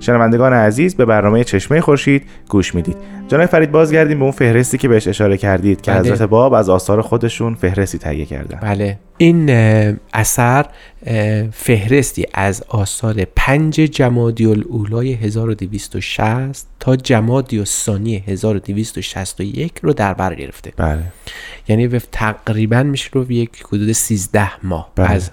شنوندگان 0.03 0.53
عزیز 0.53 0.95
به 0.95 1.05
برنامه 1.05 1.43
چشمه 1.43 1.81
خورشید 1.81 2.23
گوش 2.49 2.75
می‌دید. 2.75 2.97
جناب 3.27 3.45
فرید 3.45 3.71
بازگردیم 3.71 4.17
به 4.17 4.23
اون 4.23 4.31
فهرستی 4.31 4.77
که 4.77 4.87
بهش 4.87 5.07
اشاره 5.07 5.37
کردید 5.37 5.81
که 5.81 5.91
بله. 5.91 5.99
حضرت 5.99 6.21
باب 6.21 6.53
از 6.53 6.69
آثار 6.69 7.01
خودشون 7.01 7.55
فهرستی 7.55 7.97
تهیه 7.97 8.25
کردن. 8.25 8.59
بله. 8.61 8.99
این 9.17 9.49
اثر 10.13 10.65
فهرستی 11.51 12.25
از 12.33 12.63
آثار 12.67 13.25
پنج 13.35 13.73
جمادی 13.75 14.45
الاولای 14.45 15.13
1260 15.13 16.67
تا 16.79 16.95
جمادی 16.95 17.59
الثانی 17.59 18.23
1261 18.27 19.73
رو 19.81 19.93
در 19.93 20.13
بر 20.13 20.35
گرفته. 20.35 20.73
بله. 20.77 21.03
یعنی 21.67 21.87
تقریبا 22.11 22.83
میشه 22.83 23.09
رو 23.13 23.31
یک 23.31 23.63
حدود 23.67 23.91
13 23.91 24.65
ماه 24.65 24.91
بله. 24.95 25.11
از 25.11 25.31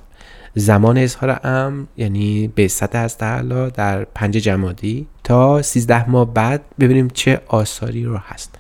زمان 0.55 0.99
اظهار 0.99 1.41
امر 1.45 1.85
یعنی 1.97 2.49
به 2.49 2.69
سطح 2.69 2.99
از 2.99 3.19
تعالی 3.19 3.71
در 3.71 4.05
پنج 4.05 4.37
جمادی 4.37 5.07
تا 5.25 5.63
13 5.63 6.11
ماه 6.11 6.35
بعد 6.35 6.63
ببینیم 6.81 7.09
چه 7.09 7.41
آثاری 7.47 8.05
رو 8.05 8.17
هست. 8.17 8.59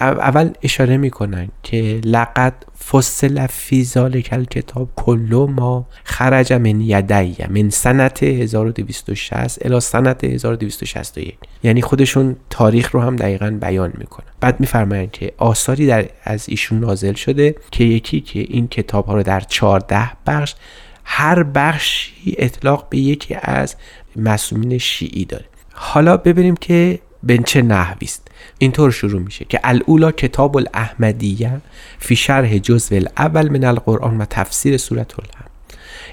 او- 0.00 0.06
اول 0.06 0.50
اشاره 0.62 0.96
می‌کنن 0.96 1.48
که 1.62 2.00
لقد 2.04 2.54
فصل 2.90 3.46
فی 3.46 3.84
ذالک 3.84 4.28
الکتاب 4.32 4.88
کل 4.96 5.46
ما 5.56 5.86
خرج 6.04 6.52
من 6.52 6.80
یدی 6.80 7.36
من 7.50 7.70
سنت 7.70 8.22
1260 8.22 9.66
الی 9.66 9.80
سنت 9.80 10.24
1261 10.24 11.38
یعنی 11.62 11.82
خودشون 11.82 12.36
تاریخ 12.50 12.90
رو 12.94 13.00
هم 13.00 13.16
دقیقا 13.16 13.58
بیان 13.60 13.92
می‌کنن. 13.98 14.26
بعد 14.40 14.60
میفرمایند 14.60 15.10
که 15.10 15.32
آثاری 15.38 15.86
در 15.86 16.08
از 16.24 16.48
ایشون 16.48 16.80
نازل 16.80 17.12
شده 17.14 17.54
که 17.70 17.84
یکی 17.84 18.20
که 18.20 18.40
این 18.40 18.68
کتاب 18.68 19.06
ها 19.06 19.14
رو 19.14 19.22
در 19.22 19.40
14 19.40 20.10
بخش 20.26 20.54
هر 21.04 21.42
بخشی 21.42 22.34
اطلاق 22.38 22.86
به 22.90 22.98
یکی 22.98 23.36
از 23.42 23.76
مسئولین 24.16 24.78
شیعی 24.78 25.24
داره. 25.24 25.44
حالا 25.72 26.16
ببینیم 26.16 26.56
که 26.56 26.98
به 27.22 27.38
چه 27.38 27.62
نحوی 27.62 28.06
است. 28.06 28.28
اینطور 28.58 28.90
شروع 28.90 29.20
میشه 29.20 29.44
که 29.44 29.60
الاولا 29.64 30.12
کتاب 30.12 30.56
الاحمدیه 30.56 31.60
فی 31.98 32.16
شرح 32.16 32.58
جزء 32.58 32.96
الاول 32.96 33.48
من 33.48 33.64
القرآن 33.64 34.18
و 34.18 34.24
تفسیر 34.24 34.76
سورت 34.76 35.12
الهم 35.18 35.50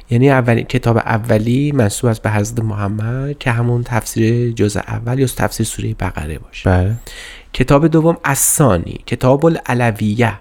یعنی 0.10 0.29
اولین 0.29 0.65
کتاب 0.65 0.98
اولی 0.98 1.71
منصوب 1.71 2.10
است 2.10 2.21
به 2.21 2.31
حضرت 2.31 2.60
محمد 2.60 3.38
که 3.39 3.51
همون 3.51 3.83
تفسیر 3.83 4.51
جزء 4.51 4.79
اول 4.79 5.19
یا 5.19 5.27
تفسیر 5.27 5.65
سوره 5.65 5.93
بقره 5.93 6.39
باشه. 6.39 6.69
بله. 6.69 6.95
کتاب 7.53 7.88
دوم 7.88 8.17
الثانی 8.25 9.00
کتاب 9.05 9.45
العلویه 9.45 10.33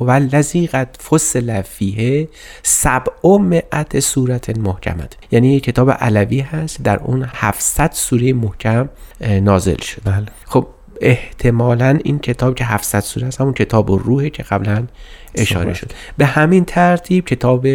و 0.00 0.10
الذی 0.10 0.66
قد 0.66 0.96
فصل 1.10 1.62
فیه 1.62 2.28
سبع 2.62 3.38
مئت 3.40 4.00
صورت 4.00 4.58
محکمت. 4.58 5.16
یعنی 5.30 5.54
یک 5.54 5.62
کتاب 5.62 5.90
علوی 5.90 6.40
هست 6.40 6.82
در 6.82 6.98
اون 6.98 7.26
700 7.34 7.90
سوره 7.92 8.32
محکم 8.32 8.88
نازل 9.20 9.80
شده 9.80 10.10
بله. 10.10 10.26
خب 10.44 10.66
احتمالا 11.00 11.98
این 12.04 12.18
کتاب 12.18 12.54
که 12.54 12.64
700 12.64 13.00
سوره 13.00 13.26
است 13.26 13.40
همون 13.40 13.52
کتاب 13.52 13.90
روحه 13.90 14.30
که 14.30 14.42
قبلا 14.42 14.86
اشاره. 15.34 15.74
شد. 15.74 15.90
به 16.16 16.26
همین 16.26 16.64
ترتیب 16.64 17.24
کتاب 17.24 17.66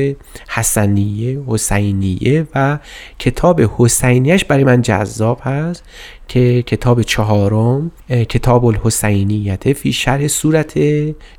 حسنیه 0.48 1.42
حسینیه 1.48 2.48
و 2.56 2.80
کتاب 3.20 3.62
حسینیش 3.78 4.46
برای 4.46 4.64
من 4.64 4.82
جذاب 4.82 5.42
هست. 5.44 5.84
که 6.32 6.62
کتاب 6.62 7.02
چهارم 7.02 7.92
کتاب 8.10 8.66
الحسینیت 8.66 9.74
فی 9.74 9.94
شرح 9.94 10.28
صورت 10.28 10.74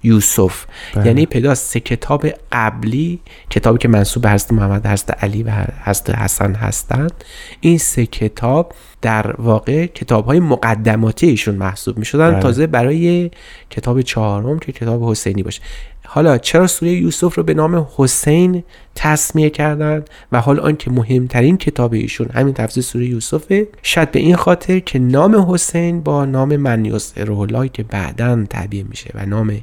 یوسف 0.02 0.64
بله. 0.94 1.06
یعنی 1.06 1.26
پیداست 1.26 1.72
سه 1.72 1.80
کتاب 1.80 2.26
قبلی 2.52 3.20
کتابی 3.50 3.78
که 3.78 3.88
منصوب 3.88 4.22
به 4.22 4.30
حضرت 4.30 4.52
محمد 4.52 4.86
حضرت 4.86 5.24
علی 5.24 5.42
و 5.42 5.50
حضرت 5.84 6.10
حسن 6.10 6.54
هستند 6.54 7.24
این 7.60 7.78
سه 7.78 8.06
کتاب 8.06 8.72
در 9.02 9.40
واقع 9.40 9.86
کتاب 9.86 10.26
های 10.26 10.40
مقدماتی 10.40 11.26
ایشون 11.26 11.54
محسوب 11.54 11.98
می 11.98 12.04
شدن 12.04 12.30
بله. 12.30 12.40
تازه 12.40 12.66
برای 12.66 13.30
کتاب 13.70 14.00
چهارم 14.00 14.58
که 14.58 14.72
کتاب 14.72 15.10
حسینی 15.10 15.42
باشه 15.42 15.60
حالا 16.04 16.38
چرا 16.38 16.66
سوره 16.66 16.92
یوسف 16.92 17.34
رو 17.34 17.42
به 17.42 17.54
نام 17.54 17.86
حسین 17.96 18.64
تسمیه 18.94 19.50
کردن 19.50 20.04
و 20.32 20.40
حال 20.40 20.60
آنکه 20.60 20.90
مهمترین 20.90 21.56
کتاب 21.56 21.92
ایشون 21.92 22.28
همین 22.34 22.54
تفسیر 22.54 22.82
سوره 22.82 23.06
یوسفه؟ 23.06 23.68
شاید 23.82 24.10
به 24.10 24.18
این 24.20 24.36
خاطر 24.36 24.78
که 24.78 24.98
نام 24.98 25.52
حسین 25.52 26.00
با 26.00 26.24
نام 26.24 26.56
من 26.56 26.84
یسره 26.84 27.38
الله 27.38 27.68
که 27.68 27.82
بعدا 27.82 28.44
تعبیه 28.50 28.82
میشه 28.82 29.10
و 29.14 29.26
نام 29.26 29.60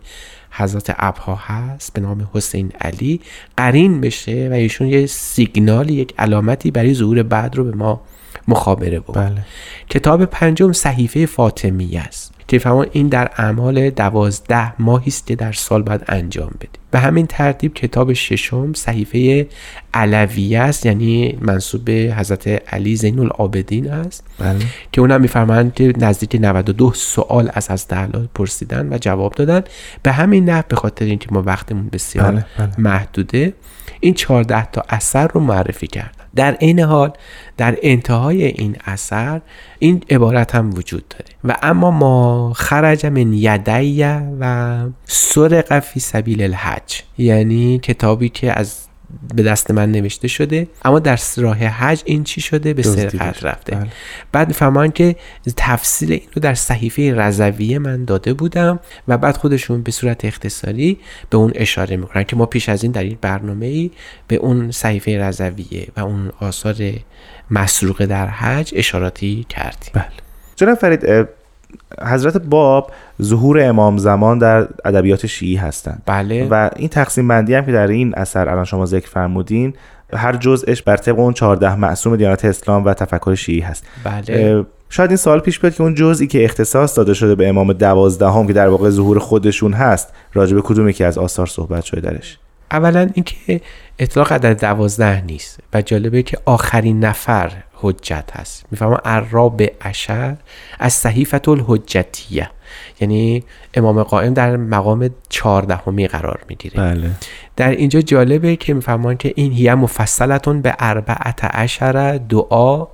حضرت 0.52 0.96
ابها 0.98 1.36
هست 1.36 1.94
به 1.94 2.02
نام 2.02 2.30
حسین 2.34 2.72
علی 2.82 3.22
قرین 3.58 4.02
بشه 4.02 4.50
و 4.52 4.54
ایشون 4.54 4.88
یه 4.88 5.06
سیگنالی 5.06 5.94
یک 5.94 6.14
علامتی 6.18 6.72
برای 6.72 6.94
ظهور 6.94 7.24
بعد 7.24 7.56
رو 7.56 7.64
به 7.64 7.72
ما 7.72 8.02
مخابره 8.48 9.00
بود 9.00 9.16
بله. 9.16 9.46
کتاب 9.90 10.26
پنجم 10.26 10.72
صحیفه 10.72 11.26
فاطمیه 11.26 12.00
است. 12.00 12.34
که 12.50 12.60
این 12.92 13.08
در 13.08 13.32
اعمال 13.38 13.90
دوازده 13.90 14.82
ماهی 14.82 15.08
است 15.08 15.28
که 15.28 15.36
در 15.36 15.52
سال 15.52 15.82
باید 15.82 16.04
انجام 16.08 16.52
بده 16.60 16.80
به 16.92 17.00
همین 17.00 17.28
ترتیب 17.28 17.74
کتاب 17.74 18.14
ششم 18.14 18.74
صحیفه 18.74 19.48
علویه 19.94 20.60
است 20.60 20.86
یعنی 20.86 21.38
منصوب 21.42 21.86
به 21.86 22.14
حضرت 22.18 22.74
علی 22.74 22.96
زین 22.96 23.20
العابدین 23.20 23.92
است. 23.92 24.24
بله. 24.40 24.60
که 24.92 25.02
اونم 25.02 25.22
میفرمایند 25.22 25.74
که 25.74 25.94
نزدیک 25.98 26.36
92 26.42 26.94
سوال 26.94 27.52
از 27.54 27.72
حضرت 27.72 27.94
علی 27.94 28.30
پرسیدن 28.36 28.94
و 28.94 28.98
جواب 28.98 29.34
دادن. 29.34 29.62
به 30.04 30.12
همین 30.12 30.50
نحو 30.50 30.64
به 30.68 30.76
خاطر 30.76 31.06
اینکه 31.06 31.28
ما 31.32 31.44
وقتمون 31.46 31.90
بسیار 31.90 32.32
بله، 32.32 32.46
بله. 32.58 32.70
محدوده 32.78 33.54
این 34.00 34.14
14 34.14 34.66
تا 34.66 34.84
اثر 34.90 35.28
رو 35.28 35.42
معرفی 35.42 35.88
کردن. 35.88 36.12
در 36.36 36.54
عین 36.54 36.80
حال 36.80 37.12
در 37.58 37.78
انتهای 37.82 38.46
این 38.46 38.76
اثر 38.86 39.42
این 39.80 40.04
عبارت 40.10 40.56
هم 40.56 40.70
وجود 40.70 41.08
داره. 41.08 41.26
و 41.44 41.58
اما 41.62 41.92
ما 41.92 42.54
خرج 42.56 43.06
من 43.06 43.34
یدیه 43.34 44.22
و 44.40 44.86
سرق 45.06 45.80
فی 45.80 46.00
سبیل 46.00 46.42
الحج. 46.42 46.79
یعنی 47.18 47.80
کتابی 47.80 48.30
که 48.30 48.60
از 48.60 48.90
به 49.36 49.44
دست 49.44 49.72
من 49.72 49.92
نوشته 49.92 50.28
شده 50.28 50.68
اما 50.86 51.00
در 51.00 51.20
راه 51.38 51.58
حج 51.58 52.02
این 52.06 52.24
چی 52.24 52.42
شده 52.42 52.74
به 52.74 52.84
سرقت. 52.84 53.44
رفته 53.44 53.76
بله. 53.76 53.88
بعد 54.32 54.48
میفهمان 54.48 54.92
که 54.92 55.16
تفسیر 55.58 56.12
این 56.12 56.22
رو 56.34 56.42
در 56.42 56.54
صحیفه 56.54 57.14
رضویه 57.14 57.80
من 57.80 58.06
داده 58.06 58.34
بودم 58.34 58.80
و 59.08 59.18
بعد 59.18 59.38
خودشون 59.38 59.82
به 59.82 59.92
صورت 59.92 60.26
اختصاری 60.26 61.00
به 61.30 61.38
اون 61.38 61.52
اشاره 61.56 61.98
می‌کنن 61.98 62.24
که 62.24 62.36
ما 62.36 62.46
پیش 62.46 62.70
از 62.70 62.84
این 62.84 62.92
در 62.92 63.04
این 63.04 63.18
برنامه 63.22 63.66
ای 63.66 63.92
به 64.28 64.36
اون 64.36 64.72
صحیفه 64.72 65.20
رضویه 65.20 65.88
و 65.98 66.00
اون 66.00 66.32
آثار 66.40 66.76
مسروقه 67.52 68.06
در 68.06 68.28
حج 68.28 68.72
اشاراتی 68.76 69.46
کردیم 69.50 69.92
بله 69.94 70.06
جناب 70.56 70.78
فرید 70.78 71.28
حضرت 72.02 72.38
باب 72.38 72.92
ظهور 73.22 73.64
امام 73.64 73.98
زمان 73.98 74.38
در 74.38 74.68
ادبیات 74.86 75.26
شیعی 75.26 75.56
هستند. 75.56 76.02
بله. 76.06 76.48
و 76.52 76.70
این 76.76 76.90
تقسیم 76.90 77.28
بندی 77.28 77.54
هم 77.54 77.66
که 77.66 77.72
در 77.72 77.88
این 77.88 78.14
اثر 78.16 78.50
الان 78.50 78.66
شما 78.66 78.86
ذکر 78.86 79.08
فرمودین 79.08 79.74
هر 80.14 80.36
جزءش 80.36 80.82
بر 80.82 80.98
طبق 80.98 81.20
اون 81.20 81.34
14 81.34 81.76
معصوم 81.76 82.16
دیانت 82.16 82.46
اسلام 82.46 82.86
و 82.86 82.94
تفکر 82.94 83.36
شیعی 83.36 83.60
هست. 83.60 83.86
بله. 84.04 84.66
شاید 84.90 85.10
این 85.10 85.18
سوال 85.18 85.40
پیش 85.40 85.60
بیاد 85.60 85.76
که 85.76 85.84
اون 85.84 85.96
جزئی 85.96 86.28
که 86.28 86.46
اختصاص 86.46 86.98
داده 86.98 87.14
شده 87.14 87.36
به 87.36 87.48
امام 87.48 87.74
دوازدهم 87.74 88.48
که 88.48 88.54
در 88.54 88.68
واقع 88.68 88.90
ظهور 88.90 89.20
خودشون 89.20 89.74
هست 89.74 90.14
راجع 90.34 90.56
به 90.56 90.62
کدوم 90.62 90.90
یکی 90.90 91.04
از 91.04 91.18
آثار 91.18 91.46
صحبت 91.46 91.84
شده 91.84 92.02
درش؟ 92.02 92.38
اولا 92.72 93.10
اینکه 93.14 93.62
اطلاق 94.00 94.34
عدد 94.34 94.62
دوازده 94.62 95.22
نیست 95.22 95.60
و 95.74 95.82
جالبه 95.82 96.24
که 96.24 96.38
آخرین 96.46 97.06
نفر 97.06 97.52
حجت 97.82 98.30
هست. 98.34 98.66
می‌فهمم 98.72 98.98
عراب 99.06 99.62
اشر 99.82 100.38
از 100.80 100.94
صحیفت 100.94 101.48
الحجتیه 101.48 102.50
یعنی 103.02 103.44
امام 103.74 104.04
قائم 104.04 104.34
در 104.34 104.58
مقام 104.58 105.10
چهاردهمی 105.30 106.08
قرار 106.08 106.40
می‌گیره. 106.50 106.78
بله. 106.78 107.12
در 107.56 107.70
اینجا 107.70 108.02
جالبه 108.02 108.56
که 108.56 108.74
میفهمان 108.74 109.18
که 109.18 109.34
این 109.36 109.52
هیه 109.52 109.76
مفصلتون 109.76 110.62
به 110.62 110.76
اربعت 110.80 111.46
عشر 111.46 112.18
دعا 112.18 112.88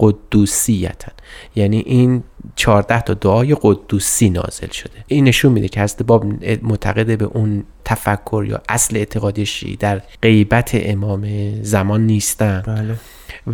قدوسیتن. 0.00 1.12
یعنی 1.56 1.78
این 1.78 2.22
14 2.56 3.00
تا 3.00 3.14
دعای 3.14 3.56
قدوسی 3.62 4.30
نازل 4.30 4.68
شده. 4.70 5.04
این 5.06 5.24
نشون 5.24 5.52
میده 5.52 5.68
که 5.68 5.80
حضرت 5.80 6.02
باب 6.02 6.24
معتقده 6.62 7.16
به 7.16 7.24
اون 7.24 7.64
تفکر 7.84 8.44
یا 8.48 8.60
اصل 8.68 8.96
اعتقادی 8.96 9.46
شیعی 9.46 9.76
در 9.76 10.02
غیبت 10.22 10.70
امام 10.74 11.52
زمان 11.62 12.06
نیستن. 12.06 12.62
بله. 12.66 12.94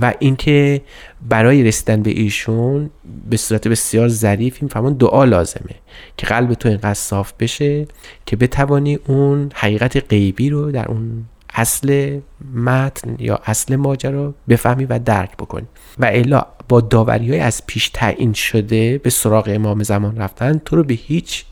و 0.00 0.14
اینکه 0.18 0.80
برای 1.28 1.62
رسیدن 1.62 2.02
به 2.02 2.10
ایشون 2.10 2.90
به 3.30 3.36
صورت 3.36 3.68
بسیار 3.68 4.08
ظریف 4.08 4.62
میفهمون 4.62 4.92
دعا 4.92 5.24
لازمه 5.24 5.74
که 6.16 6.26
قلب 6.26 6.54
تو 6.54 6.68
اینقدر 6.68 6.94
صاف 6.94 7.32
بشه 7.40 7.86
که 8.26 8.36
بتوانی 8.36 8.98
اون 9.06 9.50
حقیقت 9.54 10.08
غیبی 10.10 10.50
رو 10.50 10.72
در 10.72 10.88
اون 10.88 11.24
اصل 11.54 12.20
متن 12.54 13.16
یا 13.18 13.40
اصل 13.44 13.76
ماجرا 13.76 14.34
بفهمی 14.48 14.84
و 14.84 14.98
درک 14.98 15.36
بکنی. 15.36 15.66
و 15.98 16.04
الا 16.04 16.46
با 16.68 16.80
داوری 16.80 17.30
های 17.30 17.40
از 17.40 17.66
پیش 17.66 17.88
تعیین 17.88 18.32
شده 18.32 18.98
به 18.98 19.10
سراغ 19.10 19.50
امام 19.52 19.82
زمان 19.82 20.16
رفتن 20.16 20.60
تو 20.64 20.76
رو 20.76 20.84
به 20.84 20.94
هیچ 20.94 21.44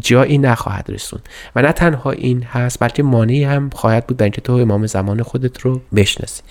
جایی 0.00 0.38
نخواهد 0.38 0.86
رسون 0.88 1.20
و 1.56 1.62
نه 1.62 1.72
تنها 1.72 2.10
این 2.10 2.42
هست 2.42 2.78
بلکه 2.80 3.02
مانعی 3.02 3.44
هم 3.44 3.70
خواهد 3.74 4.06
بود 4.06 4.16
برای 4.16 4.26
اینکه 4.26 4.40
تو 4.40 4.52
امام 4.52 4.86
زمان 4.86 5.22
خودت 5.22 5.60
رو 5.60 5.80
بشناسی. 5.94 6.42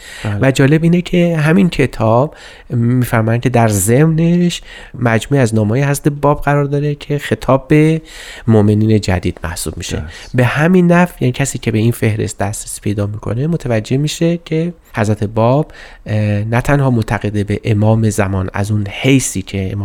و 0.41 0.51
جالب 0.51 0.83
اینه 0.83 1.01
که 1.01 1.37
همین 1.37 1.69
کتاب 1.69 2.35
میفرمایند 2.69 3.41
که 3.41 3.49
در 3.49 3.67
ضمنش 3.67 4.61
مجموعه 4.99 5.43
از 5.43 5.55
نامه‌های 5.55 5.83
حضرت 5.83 6.07
باب 6.07 6.41
قرار 6.41 6.65
داره 6.65 6.95
که 6.95 7.17
خطاب 7.17 7.67
به 7.67 8.01
مؤمنین 8.47 9.01
جدید 9.01 9.39
محسوب 9.43 9.77
میشه. 9.77 10.03
به 10.33 10.45
همین 10.45 10.91
نحو 10.91 11.09
یعنی 11.19 11.31
کسی 11.31 11.57
که 11.57 11.71
به 11.71 11.77
این 11.77 11.91
فهرست 11.91 12.37
دسترسی 12.37 12.81
پیدا 12.81 13.07
می‌کنه 13.07 13.47
متوجه 13.47 13.97
میشه 13.97 14.39
که 14.45 14.73
حضرت 14.95 15.23
باب 15.23 15.71
نه 16.05 16.61
تنها 16.61 16.91
معتقده 16.91 17.43
به 17.43 17.59
امام 17.63 18.09
زمان 18.09 18.49
از 18.53 18.71
اون 18.71 18.87
حیثی 18.87 19.41
که 19.41 19.75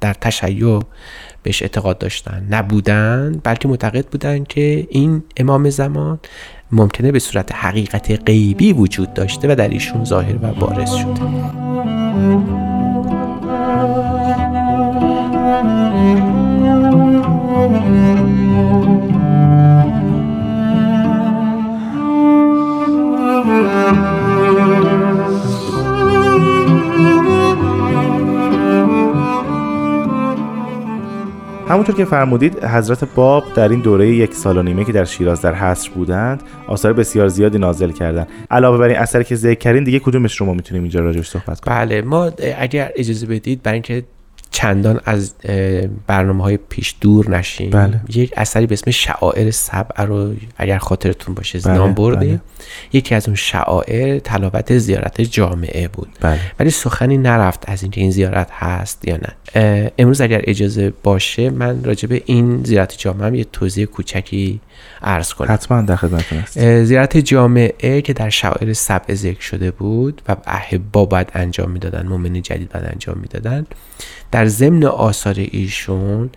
در 0.00 0.14
تشیع 0.14 0.80
بهش 1.42 1.62
اعتقاد 1.62 1.98
داشتن. 1.98 2.46
نبودن 2.50 3.40
بلکه 3.44 3.68
معتقد 3.68 4.06
بودن 4.06 4.44
که 4.44 4.86
این 4.90 5.22
امام 5.36 5.70
زمان 5.70 6.18
ممکنه 6.72 7.12
به 7.12 7.18
صورت 7.18 7.52
حقیقت 7.52 8.22
غیبی 8.26 8.72
وجود 8.72 9.14
داشته 9.14 9.52
و 9.52 9.54
در 9.54 9.68
ایشون 9.68 10.04
ظاهر 10.04 10.36
و 10.42 10.54
بارز 10.54 10.90
شده. 10.90 11.20
همونطور 31.80 31.96
که 31.96 32.10
فرمودید 32.10 32.64
حضرت 32.64 33.14
باب 33.14 33.44
در 33.54 33.68
این 33.68 33.80
دوره 33.80 34.08
یک 34.08 34.34
سال 34.34 34.58
و 34.58 34.62
نیمه 34.62 34.84
که 34.84 34.92
در 34.92 35.04
شیراز 35.04 35.42
در 35.42 35.54
حصر 35.54 35.90
بودند 35.90 36.42
آثار 36.66 36.92
بسیار 36.92 37.28
زیادی 37.28 37.58
نازل 37.58 37.90
کردند. 37.90 38.28
علاوه 38.50 38.78
بر 38.78 38.88
این 38.88 38.96
اثری 38.96 39.24
که 39.24 39.36
ذکر 39.36 39.58
کردین 39.58 39.84
دیگه 39.84 39.98
کدومش 39.98 40.36
رو 40.36 40.46
ما 40.46 40.54
می‌تونیم 40.54 40.82
اینجا 40.82 41.00
راجعش 41.00 41.28
صحبت 41.28 41.60
کنیم؟ 41.60 41.78
بله 41.78 42.02
ما 42.02 42.30
اگر 42.58 42.92
اجازه 42.96 43.26
بدید 43.26 43.62
برای 43.62 43.74
اینکه 43.74 44.02
چندان 44.50 45.00
از 45.04 45.34
برنامه 46.06 46.42
های 46.42 46.56
پیش 46.56 46.94
دور 47.00 47.30
نشیم 47.30 47.70
بله. 47.70 48.00
یک 48.14 48.32
اثری 48.36 48.66
به 48.66 48.72
اسم 48.72 48.90
شعائر 48.90 49.50
سبع 49.50 50.04
رو 50.04 50.34
اگر 50.56 50.78
خاطرتون 50.78 51.34
باشه 51.34 51.58
بله، 51.58 51.74
نام 51.74 51.92
بردیم 51.92 52.28
بله. 52.28 52.40
یکی 52.92 53.14
از 53.14 53.26
اون 53.26 53.34
شعائر 53.34 54.18
تلاوت 54.18 54.78
زیارت 54.78 55.20
جامعه 55.20 55.88
بود. 55.88 56.08
بله. 56.20 56.40
ولی 56.60 56.70
سخنی 56.70 57.18
نرفت 57.18 57.68
از 57.68 57.82
اینکه 57.82 58.00
این 58.00 58.10
زیارت 58.10 58.50
هست 58.50 59.08
یا 59.08 59.16
نه. 59.16 59.90
امروز 59.98 60.20
اگر 60.20 60.40
اجازه 60.44 60.92
باشه 61.02 61.50
من 61.50 61.84
راجع 61.84 62.08
به 62.08 62.22
این 62.26 62.64
زیارت 62.64 62.98
جامعه 62.98 63.26
هم 63.26 63.34
یه 63.34 63.44
توضیح 63.44 63.84
کوچکی 63.84 64.60
عرض 65.02 65.32
کنم. 65.32 65.52
حتما 65.52 65.82
در 65.82 65.96
خدمتتون 65.96 66.38
هست 66.38 66.84
زیارت 66.84 67.16
جامعه 67.16 68.02
که 68.02 68.12
در 68.12 68.30
شعائر 68.30 68.72
سبع 68.72 69.14
ذکر 69.14 69.40
شده 69.40 69.70
بود 69.70 70.22
و 70.28 70.36
احبا 70.46 71.04
باید 71.04 71.30
انجام 71.34 71.70
می‌دادن 71.70 72.06
مؤمن 72.06 72.42
جدید 72.42 72.72
باید 72.72 72.86
انجام 72.92 73.18
می‌دادن. 73.18 73.66
در 74.30 74.46
ضمن 74.46 74.84
آثار 74.84 75.34
ایشون 75.38 76.30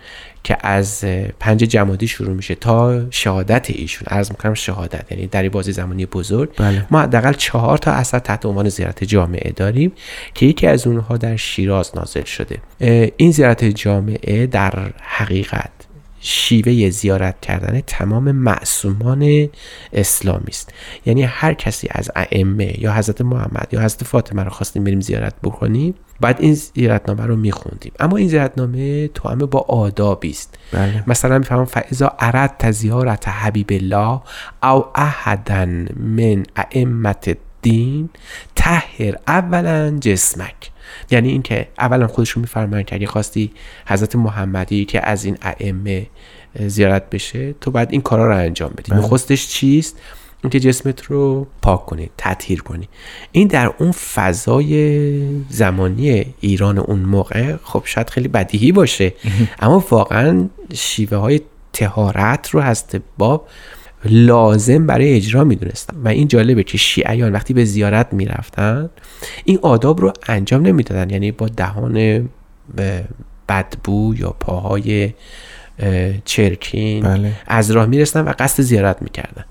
که 0.43 0.57
از 0.59 1.05
پنج 1.39 1.59
جمادی 1.59 2.07
شروع 2.07 2.33
میشه 2.33 2.55
تا 2.55 3.09
شهادت 3.09 3.69
ایشون. 3.69 4.07
عرض 4.07 4.31
می‌کنم 4.31 4.53
شهادت 4.53 5.11
یعنی 5.11 5.27
در 5.27 5.49
بازی 5.49 5.71
زمانی 5.71 6.05
بزرگ. 6.05 6.49
بله. 6.57 6.85
ما 6.91 7.01
حداقل 7.01 7.33
چهار 7.33 7.77
تا 7.77 7.91
اثر 7.91 8.19
تحت 8.19 8.45
عنوان 8.45 8.69
زیارت 8.69 9.03
جامعه 9.03 9.51
داریم 9.51 9.91
که 10.33 10.45
یکی 10.45 10.67
از 10.67 10.87
اونها 10.87 11.17
در 11.17 11.35
شیراز 11.35 11.91
نازل 11.95 12.23
شده. 12.23 12.57
این 13.17 13.31
زیارت 13.31 13.65
جامعه 13.65 14.47
در 14.47 14.91
حقیقت 15.01 15.71
شیوه 16.25 16.89
زیارت 16.89 17.41
کردن 17.41 17.81
تمام 17.87 18.31
معصومان 18.31 19.49
اسلامی 19.93 20.43
است. 20.47 20.73
یعنی 21.05 21.23
هر 21.23 21.53
کسی 21.53 21.87
از 21.91 22.11
ائمه 22.15 22.81
یا 22.81 22.93
حضرت 22.93 23.21
محمد 23.21 23.67
یا 23.71 23.81
حضرت 23.81 24.03
فاطمه 24.03 24.43
رو 24.43 24.49
خواستیم 24.49 24.83
بریم 24.83 25.01
زیارت 25.01 25.33
بکنیم 25.43 25.93
بعد 26.21 26.41
این 26.41 26.53
زیارتنامه 26.53 27.25
رو 27.25 27.35
میخوندیم. 27.35 27.91
اما 27.99 28.17
این 28.17 28.27
زیارتنامه 28.27 29.07
توأم 29.07 29.37
با 29.37 29.59
آدابی 29.59 30.29
است. 30.29 30.55
بله. 30.71 31.03
مثلا 31.07 31.37
می‌فهمم 31.37 31.65
فاذا 31.65 32.15
اردت 32.19 32.71
زیارت 32.71 33.27
حبیب 33.27 33.67
الله 33.71 34.21
او 34.63 34.85
احدا 34.95 35.65
من 35.99 36.43
ائمه 36.55 37.15
الدین 37.27 38.09
تهر 38.55 39.15
اولا 39.27 39.97
جسمک. 40.01 40.72
یعنی 41.11 41.29
اینکه 41.29 41.67
اولا 41.79 42.07
خودشون 42.07 42.41
میفرمایند 42.41 42.85
که 42.85 42.95
اگه 42.95 43.07
خواستی 43.07 43.51
حضرت 43.87 44.15
محمدی 44.15 44.85
که 44.85 45.09
از 45.09 45.25
این 45.25 45.37
ائمه 45.41 46.07
زیارت 46.59 47.09
بشه 47.09 47.53
تو 47.61 47.71
باید 47.71 47.91
این 47.91 48.01
کارا 48.01 48.27
رو 48.27 48.37
انجام 48.37 48.73
بدی. 48.77 48.95
نخستش 48.95 49.47
چیست؟ 49.47 49.99
اینکه 50.43 50.59
جسمت 50.59 51.03
رو 51.03 51.47
پاک 51.61 51.85
کنی 51.85 52.09
تطهیر 52.17 52.61
کنی. 52.61 52.89
این 53.31 53.47
در 53.47 53.73
اون 53.77 53.91
فضای 53.91 55.43
زمانی 55.49 56.33
ایران 56.39 56.77
اون 56.77 56.99
موقع 56.99 57.55
خب 57.63 57.81
شاید 57.85 58.09
خیلی 58.09 58.27
بدیهی 58.27 58.71
باشه. 58.71 59.13
اما 59.59 59.85
واقعا 59.89 60.49
شیوه 60.73 61.17
های 61.17 61.41
تهارت 61.73 62.49
رو 62.49 62.61
هست 62.61 62.97
باب 63.17 63.47
لازم 64.05 64.87
برای 64.87 65.13
اجرا 65.13 65.43
می‌دونستم. 65.43 65.95
و 66.03 66.07
این 66.07 66.27
جالبه 66.27 66.63
که 66.63 66.77
شیعیان 66.77 67.31
وقتی 67.31 67.53
به 67.53 67.65
زیارت 67.65 68.13
می‌رفتن 68.13 68.89
این 69.45 69.59
آداب 69.61 70.01
رو 70.01 70.13
انجام 70.27 70.61
نمی‌دادن. 70.61 71.09
یعنی 71.09 71.31
با 71.31 71.47
دهان 71.47 72.29
بدبو 73.49 74.15
یا 74.17 74.29
پاهای 74.39 75.13
چرکین 76.25 77.03
بله. 77.03 77.31
از 77.47 77.71
راه 77.71 77.85
می‌رسن 77.85 78.21
و 78.25 78.33
قصد 78.39 78.63
زیارت 78.63 79.01
می‌کردن. 79.01 79.45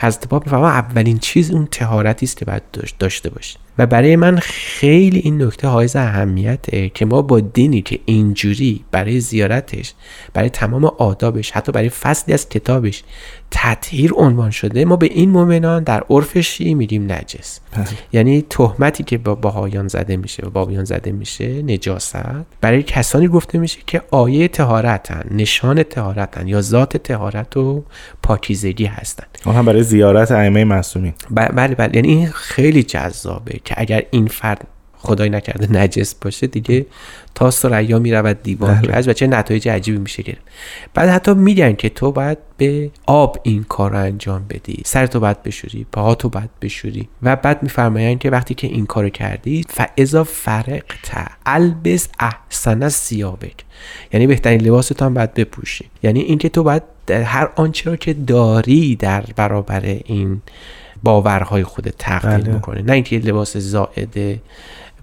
حضرت 0.00 0.28
باب 0.28 0.46
می‌فهمن 0.46 0.68
اولین 0.68 1.18
چیز 1.18 1.50
اون 1.50 1.68
تهارتی 1.70 2.26
است 2.26 2.36
که 2.36 2.44
باید 2.44 2.62
داشته 2.98 3.30
باشی. 3.30 3.56
و 3.80 3.86
برای 3.86 4.16
من 4.16 4.38
خیلی 4.38 5.18
این 5.18 5.42
نکته 5.42 5.68
حائز 5.68 5.96
اهمیته 5.96 6.88
که 6.88 7.06
ما 7.06 7.22
با 7.22 7.40
دینی 7.40 7.82
که 7.82 7.98
اینجوری 8.04 8.84
برای 8.90 9.20
زیارتش 9.20 9.94
برای 10.32 10.48
تمام 10.48 10.84
آدابش 10.84 11.50
حتی 11.50 11.72
برای 11.72 11.88
فصلی 11.88 12.34
از 12.34 12.48
کتابش 12.48 13.02
تطهیر 13.50 14.12
عنوان 14.16 14.50
شده 14.50 14.84
ما 14.84 14.96
به 14.96 15.06
این 15.06 15.30
مؤمنان 15.30 15.82
در 15.82 16.04
عرف 16.10 16.38
شیعی 16.38 16.74
میگیم؟ 16.74 17.12
نجس. 17.12 17.60
یعنی 18.12 18.44
تهمتی 18.50 19.04
که 19.04 19.18
با 19.18 19.34
باهایان 19.34 19.88
زده 19.88 20.16
میشه 20.16 20.46
و 20.46 20.50
بابیان 20.50 20.84
زده 20.84 21.12
میشه 21.12 21.62
نجاست. 21.62 22.16
برای 22.60 22.82
کسانی 22.82 23.28
گفته 23.28 23.58
میشه 23.58 23.78
که 23.86 24.02
آیه 24.10 24.48
تهارتن 24.48 25.24
نشان 25.30 25.82
تهارتن 25.82 26.48
یا 26.48 26.60
ذات 26.60 26.96
تهارت 26.96 27.56
و 27.56 27.84
پاکیزگی 28.22 28.84
هستن. 28.84 29.24
اون 29.46 29.54
هم 29.54 29.64
برای 29.64 29.82
زیارت 29.82 30.32
ائمه 30.32 30.64
معصومین. 30.64 31.12
بله 31.30 31.74
بله. 31.74 31.96
یعنی 31.96 32.08
این 32.08 32.26
خیلی 32.26 32.82
جذابه 32.82 33.60
که 33.70 33.80
اگر 33.80 34.02
این 34.10 34.26
فرد 34.26 34.66
خدای 35.02 35.30
نکرده 35.30 35.72
نجس 35.82 36.14
باشه 36.14 36.46
دیگه 36.46 36.86
تا 37.34 37.50
سریا 37.50 37.98
می‌رود 37.98 38.42
دیوان 38.42 38.80
بله. 38.80 38.92
کج 38.92 39.08
و 39.08 39.12
چه 39.12 39.26
نتایج 39.26 39.68
عجیبی 39.68 39.98
میشه 39.98 40.22
گرفت. 40.22 40.40
بعد 40.94 41.08
حتی 41.08 41.34
میگن 41.34 41.72
که 41.72 41.88
تو 41.88 42.12
باید 42.12 42.38
به 42.56 42.90
آب 43.06 43.38
این 43.42 43.64
کار 43.64 43.90
رو 43.90 43.98
انجام 43.98 44.44
بدی. 44.48 44.82
سر 44.84 45.06
تو 45.06 45.20
باید 45.20 45.42
بشوری 45.42 45.86
پاها 45.92 46.14
تو 46.14 46.28
باید 46.28 46.50
بشوری. 46.62 47.08
و 47.22 47.36
بعد 47.36 47.62
میفرمایند 47.62 48.18
که 48.18 48.30
وقتی 48.30 48.54
که 48.54 48.66
این 48.66 48.86
کارو 48.86 49.08
کردی 49.08 49.64
فاذا 49.68 50.24
فرقت 50.24 51.28
البس 51.46 52.08
احسن 52.18 52.88
سیابک 52.88 53.64
یعنی 54.12 54.26
بهترین 54.26 54.60
لباس 54.60 54.88
تو 54.88 55.04
هم 55.04 55.14
باید 55.14 55.34
بپوشی. 55.34 55.84
یعنی 56.02 56.20
اینکه 56.20 56.48
تو 56.48 56.62
باید 56.62 56.82
هر 57.10 57.50
آنچه 57.56 57.90
رو 57.90 57.96
که 57.96 58.12
داری 58.14 58.96
در 58.96 59.24
برابر 59.36 59.80
این 60.04 60.42
باورهای 61.02 61.64
خود 61.64 61.94
تقدیم 61.98 62.38
بله. 62.38 62.58
بکنه 62.58 62.82
نه 62.82 62.92
اینکه 62.92 63.18
لباس 63.18 63.56
زائد 63.56 64.40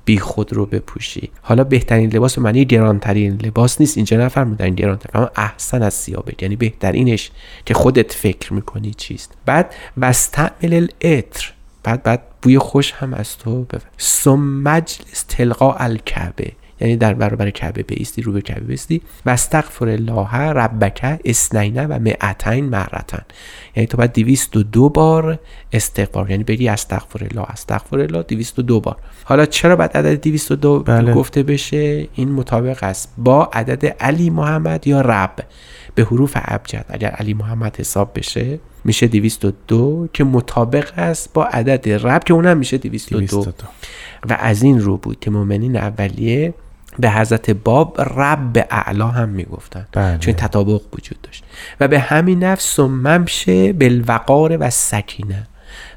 بی 0.06 0.20
خود 0.20 0.54
رو 0.54 0.66
بپوشی. 0.66 1.30
حالا 1.42 1.64
بهترین 1.64 2.16
لباس 2.16 2.36
به 2.36 2.42
معنی 2.42 2.66
گرانترین 2.66 3.42
لباس 3.44 3.82
نیست. 3.82 3.98
اینجا 3.98 4.18
نفرمودن 4.18 4.76
گرانترین 4.76 5.12
اما 5.16 5.32
احسن 5.36 5.84
از 5.84 5.94
سیابه 5.94 6.34
یعنی 6.42 6.56
بهترینش 6.56 7.32
که 7.66 7.74
خودت 7.74 8.14
فکر 8.14 8.54
می‌کنی 8.54 8.94
چیست. 8.94 9.34
بعد 9.46 9.76
وستعمل 9.98 10.74
الاتر 11.04 11.54
بعد 11.84 12.04
بعد 12.04 12.22
بوی 12.42 12.60
خوش 12.60 12.92
هم 12.92 13.14
از 13.14 13.38
تو 13.38 13.64
ببر. 13.64 13.82
ثم 14.00 14.40
مجلس 14.40 15.24
تلقا 15.28 15.74
الکعبه. 15.74 16.52
یعنی 16.80 16.98
در 16.98 17.14
برابر 17.14 17.50
کعبه 17.50 17.84
بیستی 17.84 18.22
رو 18.22 18.32
به 18.32 18.42
کعبه 18.42 18.66
بیستی 18.66 19.02
و 19.26 19.30
استغفر 19.30 19.88
الله 19.88 20.36
ربک 20.36 21.20
اسنینه 21.26 21.86
و 21.86 22.00
معتین 22.00 22.66
مرتن. 22.66 23.22
یعنی 23.76 23.88
تو 23.88 23.98
باید 23.98 24.14
202 24.14 24.90
بار 24.90 25.40
استغفار. 25.74 26.32
یعنی 26.32 26.44
بگی 26.44 26.68
استغفر 26.68 27.28
الله 27.32 27.46
استغفر 27.50 28.00
الله 28.00 28.24
202 28.24 28.80
بار. 28.80 28.98
حالا 29.24 29.46
چرا 29.46 29.76
بعد 29.76 29.98
عدد 29.98 30.22
202 30.22 30.80
بله. 30.80 31.14
گفته 31.14 31.44
بشه؟ 31.44 32.08
این 32.14 32.32
مطابق 32.32 32.84
است. 32.84 33.14
با 33.18 33.50
عدد 33.54 33.86
علی 33.86 34.30
محمد 34.30 34.88
یا 34.88 35.02
رب. 35.02 35.36
به 35.96 36.04
حروف 36.04 36.34
ابجد. 36.36 36.86
اگر 36.90 37.10
علی 37.10 37.34
محمد 37.34 37.78
حساب 37.80 38.12
بشه 38.16 38.60
میشه 38.84 39.08
202 39.08 40.08
که 40.14 40.24
مطابق 40.24 40.92
است 40.98 41.34
با 41.34 41.46
عدد 41.46 41.90
رب 41.90 42.24
که 42.24 42.34
اونم 42.34 42.58
میشه 42.58 42.78
202 42.78 43.20
202. 43.20 43.68
و 44.30 44.38
از 44.40 44.64
این 44.64 44.82
رو 44.82 44.98
بود 44.98 45.20
که 45.20 45.32
مؤمنین 45.32 45.78
اولیه 45.78 46.54
به 47.00 47.12
حضرت 47.12 47.52
باب 47.52 48.02
رب 48.02 48.68
اعلا 48.72 49.08
هم 49.08 49.30
می‌گفتن. 49.30 49.88
بله. 49.92 50.18
چون 50.18 50.34
تطابق 50.34 50.82
وجود 50.94 51.22
داشت. 51.24 51.44
و 51.80 51.88
به 51.88 52.00
همین 52.00 52.44
نفس 52.44 52.80
ممشه 52.80 53.74
بالوقار 53.74 54.58
و 54.60 54.70
سکینه. 54.70 55.48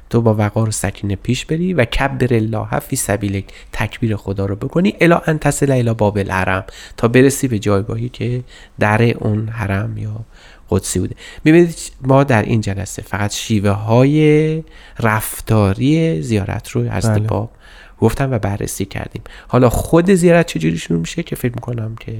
تو 0.09 0.21
با 0.21 0.35
وقار 0.35 0.67
و 0.67 0.71
سکینه 0.71 1.15
پیش 1.15 1.45
بری 1.45 1.73
و 1.73 1.85
کبر 1.85 2.33
الله 2.33 2.79
فی 2.79 2.95
سبیلک 2.95 3.45
تکبیر 3.71 4.15
خدا 4.15 4.45
رو 4.45 4.55
بکنی. 4.55 4.95
الا 5.01 5.21
ان 5.25 5.39
تصل 5.39 5.71
الی 5.71 5.93
باب 5.93 6.17
الحرم. 6.17 6.63
تا 6.97 7.07
برسی 7.07 7.47
به 7.47 7.59
جایگاهی 7.59 8.09
که 8.09 8.43
در 8.79 9.01
اون 9.01 9.47
حرم 9.47 9.97
یا 9.97 10.25
قدسی 10.69 10.99
بوده. 10.99 11.15
می‌بینید 11.43 11.75
ما 12.01 12.23
در 12.23 12.43
این 12.43 12.61
جلسه 12.61 13.01
فقط 13.01 13.33
شیوه 13.33 13.69
های 13.69 14.63
رفتاری 14.99 16.21
زیارت 16.21 16.69
رو 16.69 16.87
از 16.89 17.09
بله. 17.09 17.19
باب 17.19 17.51
گفتم 18.01 18.31
و 18.31 18.39
بررسی 18.39 18.85
کردیم. 18.85 19.21
حالا 19.47 19.69
خود 19.69 20.11
زیارت 20.11 20.45
چجوری 20.45 20.77
شروع 20.77 20.99
میشه 20.99 21.23
که 21.23 21.35
فکر 21.35 21.53
می‌کنم 21.55 21.95
که 21.99 22.13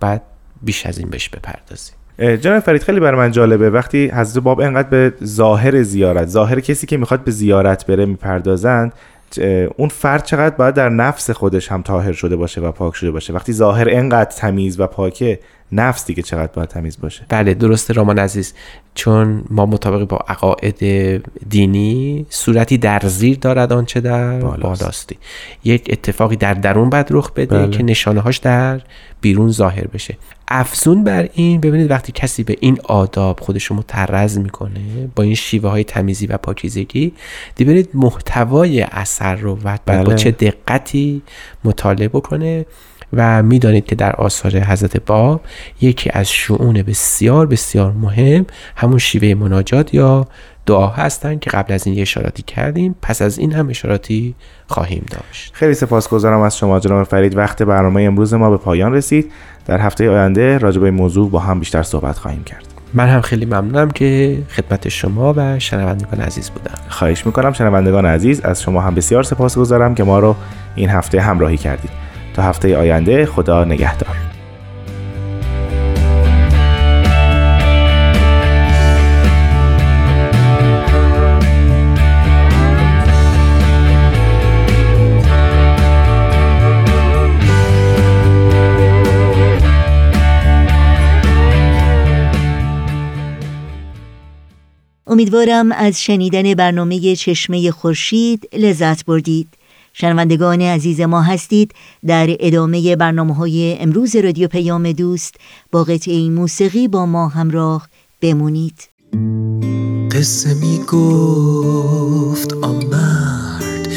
بعد 0.00 0.22
بیش 0.62 0.86
از 0.86 0.98
این 0.98 1.08
بهش 1.08 1.28
بپردازیم. 1.28 1.94
جناب 2.18 2.60
فرید 2.60 2.82
خیلی 2.82 3.00
برای 3.00 3.18
من 3.20 3.30
جالبه. 3.30 3.70
وقتی 3.70 4.08
حضرت 4.08 4.44
باب 4.44 4.60
انقدر 4.60 4.88
به 4.88 5.12
ظاهر 5.24 5.82
زیارت 5.82 6.28
ظاهر 6.28 6.60
کسی 6.60 6.86
که 6.86 6.96
می‌خواد 6.96 7.24
به 7.24 7.30
زیارت 7.30 7.86
بره 7.86 8.06
می‌پردازند 8.06 8.92
اون 9.76 9.88
فرد 9.88 10.24
چقدر 10.24 10.56
باید 10.56 10.74
در 10.74 10.88
نفس 10.88 11.30
خودش 11.30 11.72
هم 11.72 11.82
طاهر 11.82 12.12
شده 12.12 12.36
باشه 12.36 12.60
و 12.60 12.72
پاک 12.72 12.96
شده 12.96 13.10
باشه. 13.10 13.32
وقتی 13.32 13.52
ظاهر 13.52 13.86
انقدر 13.90 14.30
تمیز 14.30 14.80
و 14.80 14.86
پاکه 14.86 15.40
نفس 15.72 16.06
دیگه 16.06 16.22
چقدر 16.22 16.52
باید 16.52 16.68
تمیز 16.68 17.00
باشه 17.00 17.26
بله 17.28 17.54
درسته 17.54 17.92
رامان 17.92 18.18
عزیز 18.18 18.54
چون 18.94 19.44
ما 19.50 19.66
مطابق 19.66 20.04
با 20.08 20.16
عقاید 20.16 20.82
دینی 21.48 22.26
صورتی 22.30 22.78
در 22.78 23.00
زیر 23.04 23.38
دارد 23.38 23.72
آنچه 23.72 24.00
در 24.00 24.40
بالاست. 24.40 24.82
بالاستی 24.82 25.18
یک 25.64 25.86
اتفاقی 25.90 26.36
در 26.36 26.54
درون 26.54 26.90
باید 26.90 27.06
رخ 27.10 27.32
بده 27.32 27.58
بله. 27.58 27.70
که 27.70 27.82
نشانه 27.82 28.20
هاش 28.20 28.36
در 28.38 28.80
بیرون 29.20 29.50
ظاهر 29.50 29.86
بشه 29.86 30.16
افزون 30.48 31.04
بر 31.04 31.28
این 31.32 31.60
ببینید 31.60 31.90
وقتی 31.90 32.12
کسی 32.12 32.42
به 32.42 32.56
این 32.60 32.78
آداب 32.84 33.40
خودش 33.40 33.64
رو 33.64 33.76
مترز 33.76 34.38
می‌کنه 34.38 35.08
با 35.16 35.22
این 35.22 35.34
شیوه 35.34 35.70
های 35.70 35.84
تمیزی 35.84 36.26
و 36.26 36.36
پاکیزگی 36.36 37.12
ببینید 37.58 37.88
محتوای 37.94 38.82
اثر 38.82 39.34
رو 39.34 39.58
و 39.64 39.76
باید 39.84 39.84
با 39.84 40.04
بله. 40.04 40.14
چه 40.14 40.30
دقتی 40.30 41.22
مطالعه 41.64 42.08
بکنه 42.08 42.66
و 43.12 43.42
می‌دانید 43.42 43.86
که 43.86 43.94
در 43.94 44.12
آثار 44.12 44.58
حضرت 44.58 45.04
باب 45.04 45.40
یکی 45.80 46.10
از 46.12 46.30
شعون 46.30 46.82
بسیار 46.82 47.46
بسیار 47.46 47.92
مهم 47.92 48.46
همون 48.76 48.98
شیوه 48.98 49.34
مناجات 49.34 49.94
یا 49.94 50.26
دعا 50.66 50.86
هستند 50.86 51.40
که 51.40 51.50
قبل 51.50 51.72
از 51.72 51.86
این 51.86 51.96
یه 51.96 52.02
اشاراتی 52.02 52.42
کردیم 52.42 52.94
پس 53.02 53.22
از 53.22 53.38
این 53.38 53.52
هم 53.52 53.68
اشاراتی 53.68 54.34
خواهیم 54.66 55.04
داشت. 55.10 55.54
خیلی 55.54 55.74
سپاسگزارم 55.74 56.40
از 56.40 56.56
شما 56.56 56.80
جناب 56.80 57.04
فرید. 57.04 57.36
وقت 57.36 57.62
برنامه 57.62 58.02
امروز 58.02 58.34
ما 58.34 58.50
به 58.50 58.56
پایان 58.56 58.92
رسید. 58.92 59.32
در 59.66 59.80
هفته 59.80 60.10
آینده 60.10 60.58
راجع 60.58 60.80
به 60.80 60.90
موضوع 60.90 61.30
با 61.30 61.38
هم 61.38 61.58
بیشتر 61.58 61.82
صحبت 61.82 62.18
خواهیم 62.18 62.44
کرد. 62.44 62.66
من 62.94 63.08
هم 63.08 63.20
خیلی 63.20 63.44
ممنونم 63.44 63.90
که 63.90 64.38
خدمت 64.50 64.88
شما 64.88 65.34
و 65.36 65.58
شنوندگان 65.58 66.20
عزیز 66.20 66.50
بودم. 66.50 66.78
خواهش 66.88 67.26
می‌کنم 67.26 67.52
شنوندگان 67.52 68.06
عزیز 68.06 68.40
از 68.40 68.62
شما 68.62 68.80
هم 68.80 68.94
بسیار 68.94 69.22
سپاسگزارم 69.22 69.94
که 69.94 70.04
ما 70.04 70.18
رو 70.18 70.36
این 70.74 70.88
هفته 70.88 71.20
همراهی 71.20 71.56
کردید. 71.56 71.99
تا 72.34 72.42
هفته 72.42 72.76
آینده 72.76 73.26
خدا 73.26 73.64
نگهدار. 73.64 74.16
امیدوارم 95.10 95.72
از 95.72 96.02
شنیدن 96.02 96.54
برنامه 96.54 97.16
چشمه 97.16 97.70
خورشید 97.70 98.48
لذت 98.52 99.04
بردید. 99.04 99.59
شنوندگان 100.00 100.62
عزیز 100.62 101.00
ما 101.00 101.22
هستید 101.22 101.74
در 102.06 102.36
ادامه 102.40 102.96
برنامه 102.96 103.34
های 103.34 103.76
امروز 103.80 104.16
رادیو 104.16 104.48
پیام 104.48 104.92
دوست 104.92 105.34
با 105.72 105.84
قطعه 105.84 106.30
موسیقی 106.30 106.88
با 106.88 107.06
ما 107.06 107.28
همراه 107.28 107.88
بمونید. 108.20 108.88
قصه 110.12 110.54
می 110.54 110.78
گفت 110.78 112.52
آمرد 112.52 113.88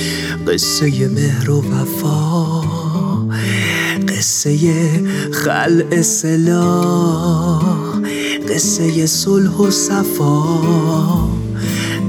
قصه 0.47 1.07
مهر 1.07 1.51
و 1.51 1.61
وفا 1.71 2.61
قصه 4.07 4.57
خلع 5.31 6.01
سلاح 6.01 7.63
قصه 8.49 9.05
صلح 9.05 9.57
و 9.57 9.71
صفا. 9.71 10.43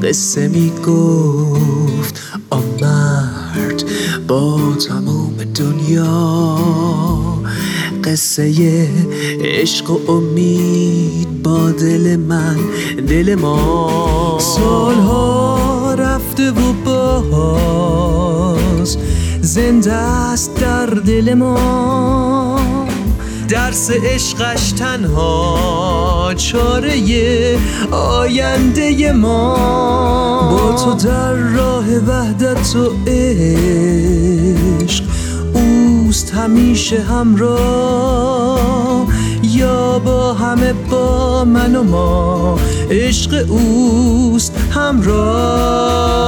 قصه 0.03 0.49
می 0.49 0.73
گفت 0.87 2.21
آن 2.51 2.65
مرد. 2.81 3.34
با 4.29 4.61
تمام 4.89 5.35
دنیا. 5.55 6.59
قصه 8.05 8.89
عشق 9.41 9.91
و 9.91 10.11
امید 10.13 11.43
با 11.43 11.71
دل 11.71 12.17
من 12.17 12.57
دل 13.09 13.35
ما. 13.35 14.39
سالها 14.41 15.95
رفته 15.95 16.51
و 16.51 16.73
باز 17.25 18.99
زنده 19.41 19.93
است 19.93 20.61
در 20.61 20.87
دل 20.87 21.35
ما. 21.35 22.64
درس 23.65 23.91
عشقش 23.91 24.73
تنها 24.73 26.35
چاره 26.37 27.59
آینده 27.91 29.13
ما. 29.13 29.55
با 30.51 30.73
تو 30.73 30.95
در 31.09 31.33
راه 31.33 31.85
وحدت 31.85 32.77
و 32.77 32.93
عشق 33.07 35.05
اوست 35.55 36.35
همیشه 36.35 37.01
همراه. 37.01 39.07
یا 39.43 39.99
با 39.99 40.35
همه 40.35 40.73
با 40.73 41.45
من 41.45 41.77
و 41.77 41.83
ما 41.83 42.59
عشق 42.91 43.47
اوست 43.49 44.57
همراه. 44.71 46.25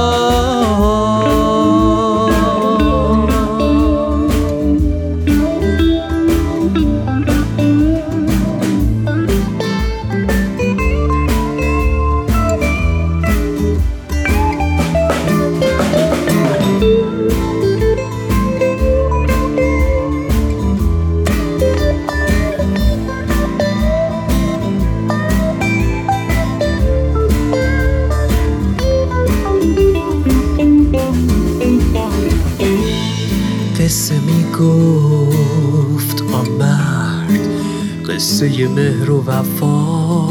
قصه 38.37 38.67
مهر 38.67 39.11
و 39.11 39.23
وفا 39.27 40.27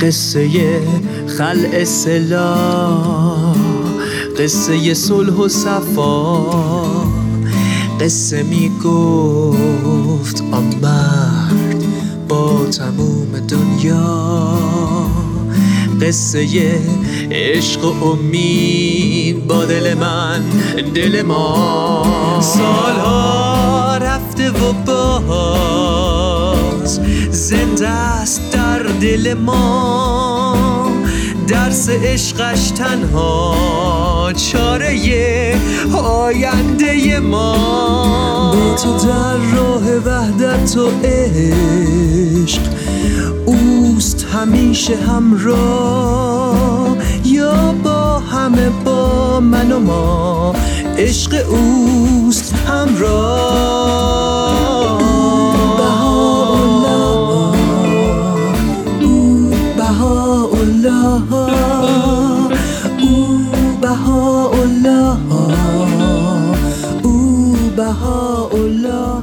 قصه 0.00 0.80
خلع 1.38 1.84
سلا 1.84 2.54
قصه 4.38 4.94
صلح 4.94 5.32
و 5.32 5.48
صفا. 5.48 6.40
قصه 8.00 8.42
می 8.42 8.70
گفت 8.84 10.42
آن 10.52 10.74
مرد 10.82 11.84
با 12.28 12.66
تموم 12.66 13.38
دنیا. 13.48 14.58
قصه 16.02 16.80
عشق 17.30 17.84
و 17.84 18.04
امید 18.04 19.46
با 19.46 19.64
دل 19.64 19.94
من 19.94 20.42
دل 20.94 21.22
ما. 21.22 22.40
سالها 22.40 23.96
رفته 23.96 24.50
و 24.50 24.72
باز 26.82 27.00
زنده 27.30 27.88
است 27.88 28.40
در 28.52 28.78
دل 28.78 29.34
ما. 29.34 30.56
درس 31.48 31.88
عشقش 31.88 32.70
تنها 32.70 34.32
چاره 34.32 35.56
آینده 35.92 37.20
ما. 37.20 38.52
با 38.52 38.74
تو 38.74 39.06
در 39.06 39.36
راه 39.36 39.96
وحدت 39.96 40.76
و 40.76 40.90
عشق 41.04 42.60
اوست 43.46 44.26
همیشه 44.34 44.96
همراه. 44.96 46.96
یا 47.24 47.74
با 47.84 48.18
همه 48.18 48.70
با 48.84 49.40
من 49.40 49.72
و 49.72 49.80
ما 49.80 50.54
عشق 50.98 51.34
اوست 51.50 52.54
همراه. 52.68 53.72
او 61.02 61.08
او 63.00 63.38
بهاءالله. 63.80 65.18
او 67.02 67.56
بهاءالله. 67.76 69.22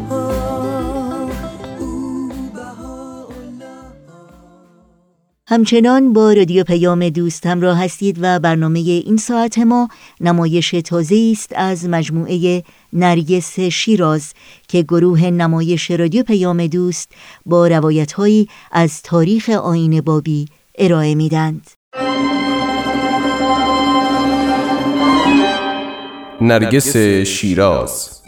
همچنان 5.47 6.13
با 6.13 6.33
رادیو 6.33 6.63
پیام 6.63 7.09
دوست 7.09 7.45
همراه 7.45 7.83
هستید 7.83 8.17
و 8.21 8.39
برنامه 8.39 8.79
این 8.79 9.17
ساعت 9.17 9.57
ما 9.57 9.89
نمایش 10.21 10.71
تازه 10.71 11.31
است 11.31 11.53
از 11.55 11.89
مجموعه 11.89 12.63
نرگس 12.93 13.59
شیراز 13.59 14.33
که 14.67 14.81
گروه 14.81 15.25
نمایش 15.25 15.91
رادیو 15.91 16.23
پیام 16.23 16.67
دوست 16.67 17.11
با 17.45 17.67
روایتهایی 17.67 18.47
از 18.71 19.01
تاریخ 19.01 19.49
آین 19.49 20.01
بابی 20.01 20.47
ارائه 20.79 21.15
میدند. 21.15 21.67
نرگس 26.41 26.97
شیراز. 27.27 28.21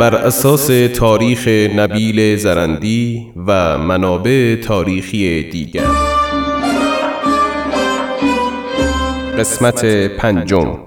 بر 0.00 0.14
اساس 0.14 0.66
تاریخ 0.94 1.48
نبیل 1.48 2.36
زرندی 2.36 3.32
و 3.46 3.78
منابع 3.78 4.56
تاریخی 4.56 5.50
دیگر. 5.50 5.86
قسمت 9.38 9.84
پنجم. 10.16 10.78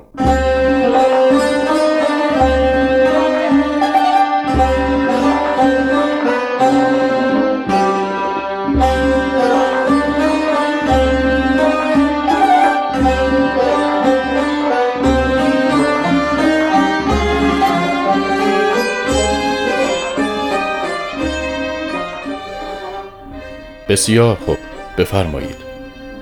بسیار 24.00 24.36
خوب. 24.46 24.58
بفرمایید. 24.98 25.56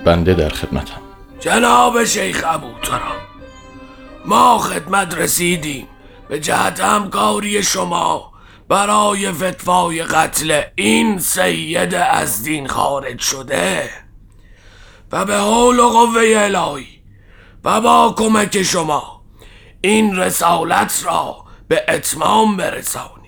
بنده 0.04 0.34
در 0.34 0.48
خدمتم. 0.48 1.00
جناب 1.40 2.04
شیخ 2.04 2.44
ابو 2.46 2.80
تراب 2.82 3.20
ما 4.24 4.58
خدمت 4.58 5.14
رسیدیم. 5.14 5.86
به 6.28 6.40
جهت 6.40 6.80
همکاری 6.80 7.62
شما 7.62 8.32
برای 8.68 9.32
فتوای 9.32 10.02
قتل 10.02 10.62
این 10.74 11.18
سید 11.18 11.94
از 11.94 12.42
دین 12.42 12.66
خارج 12.66 13.20
شده 13.20 13.90
و 15.12 15.24
به 15.24 15.36
حول 15.36 15.78
و 15.78 15.88
قوه 15.88 16.22
الهی 16.36 17.02
و 17.64 17.80
با 17.80 18.14
کمک 18.18 18.62
شما 18.62 19.22
این 19.80 20.16
رسالت 20.16 21.02
را 21.04 21.44
به 21.68 21.84
اتمام 21.88 22.56
برسانیم. 22.56 23.18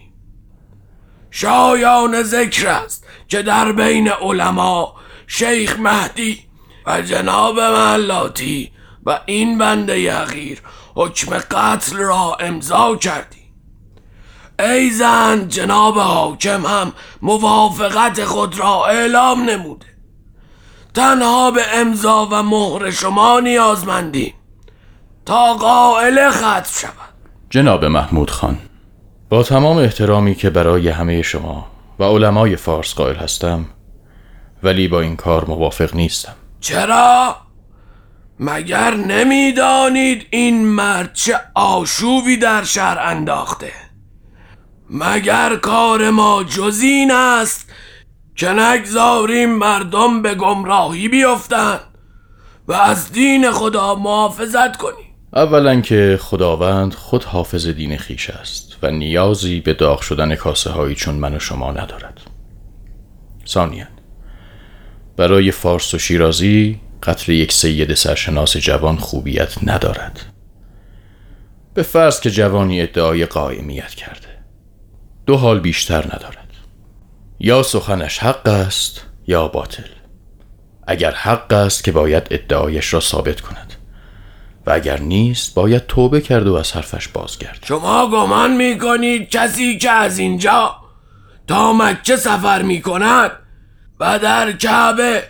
شایان 1.31 2.23
ذکر 2.23 2.69
است. 2.69 3.07
که 3.31 3.43
در 3.43 3.73
بین 3.73 4.09
علما 4.09 4.95
شیخ 5.27 5.79
مهدی 5.79 6.39
و 6.87 7.03
جناب 7.03 7.61
محلاتی 7.61 8.73
و 9.07 9.21
این 9.27 9.59
بنده 9.59 10.01
یغیر 10.01 10.63
حکم 10.95 11.39
قتل 11.39 11.97
را 11.97 12.37
امضا 12.41 12.97
کردی 12.97 13.41
ای 14.59 14.91
زن 14.91 15.49
جناب 15.49 15.99
حاکم 15.99 16.67
هم 16.67 16.93
موافقت 17.23 18.25
خود 18.25 18.59
را 18.59 18.87
اعلام 18.87 19.43
نموده. 19.51 19.87
تنها 20.95 21.51
به 21.51 21.63
امضا 21.75 22.29
و 22.33 22.43
مهر 22.43 22.91
شما 22.91 23.41
نیازمندیم 23.41 24.35
تا 25.27 25.55
قائل 25.55 26.31
ختم 26.31 26.81
شود. 26.81 26.93
جناب 27.51 27.85
محمود 27.85 28.31
خان 28.31 28.59
با 29.29 29.43
تمام 29.43 29.77
احترامی 29.77 30.35
که 30.35 30.51
برای 30.51 30.89
همه 30.89 31.23
شما 31.23 31.67
و 32.01 32.05
علمای 32.05 32.57
فارس 32.57 32.95
قائل 32.95 33.17
هستم 33.17 33.67
ولی 34.63 34.89
با 34.89 35.01
این 35.01 35.17
کار 35.17 35.45
موافق 35.45 35.95
نیستم. 35.95 36.35
چرا؟ 36.61 37.37
مگر 38.41 38.95
نمی‌دانید 38.95 40.27
این 40.31 40.67
مرد 40.67 41.15
چه 41.15 41.41
آشوبی 41.55 42.37
در 42.37 42.65
شهر 42.65 42.99
انداخته؟ 42.99 43.73
مگر 44.91 45.57
کار 45.57 46.11
ما 46.11 46.45
جز 46.45 46.81
این 46.83 47.11
است 47.11 47.73
که 48.37 48.49
نگذاریم 48.49 49.51
مردم 49.51 50.23
به 50.23 50.35
گمراهی 50.35 51.09
بیفتند 51.09 51.81
و 52.69 52.73
از 52.73 53.13
دین 53.13 53.51
خدا 53.51 53.95
محافظت 53.95 54.77
کنیم؟ 54.77 55.15
اولا 55.35 55.81
که 55.81 56.19
خداوند 56.23 56.95
خود 56.95 57.25
حافظ 57.25 57.67
دین 57.69 57.97
خیش 57.97 58.31
است. 58.31 58.70
و 58.83 58.91
نیازی 58.91 59.61
به 59.61 59.75
داغ 59.75 60.01
شدن 60.01 60.35
کاسه 60.35 60.71
هایی 60.71 60.95
چون 60.95 61.15
من 61.15 61.35
و 61.35 61.39
شما 61.39 61.73
ندارد. 61.73 62.21
ثانیا 63.47 63.87
برای 65.17 65.51
فارس 65.51 65.95
و 65.95 65.99
شیرازی 65.99 66.81
قتل 67.03 67.33
یک 67.33 67.53
سید 67.53 67.95
سرشناس 67.95 68.57
جوان 68.57 68.97
خوبیت 68.97 69.55
ندارد. 69.63 70.21
به 71.75 71.83
فرض 71.83 72.21
که 72.21 72.31
جوانی 72.31 72.83
ادعای 72.83 73.27
قائمیت 73.27 73.95
کرده. 73.95 74.29
دو 75.27 75.37
حال 75.37 75.61
بیشتر 75.61 76.05
ندارد. 76.05 76.49
یا 77.41 77.63
سخنش 77.63 78.19
حق 78.19 78.49
است 78.49 79.07
یا 79.27 79.49
باطل. 79.49 79.89
اگر 80.87 81.11
حق 81.11 81.53
است 81.53 81.85
که 81.85 81.93
باید 81.93 82.27
ادعایش 82.31 82.95
را 82.95 83.01
ثابت 83.01 83.41
کند. 83.41 83.75
و 84.71 84.73
اگر 84.73 85.01
نیست 85.01 85.55
باید 85.55 85.87
توبه 85.87 86.21
کرد 86.21 86.47
و 86.47 86.55
از 86.55 86.73
حرفش 86.73 87.09
بازگرد. 87.09 87.65
شما 87.69 88.07
گمان 88.07 88.57
می 88.57 88.79
کنید 88.79 89.31
کسی 89.31 89.79
که 89.79 89.91
از 89.91 90.19
اینجا 90.19 90.77
تا 91.47 91.73
مکه 91.73 92.17
سفر 92.17 92.63
می 92.63 92.83
کند 92.83 93.31
و 94.01 94.19
در 94.19 94.53
کعبه 94.53 95.23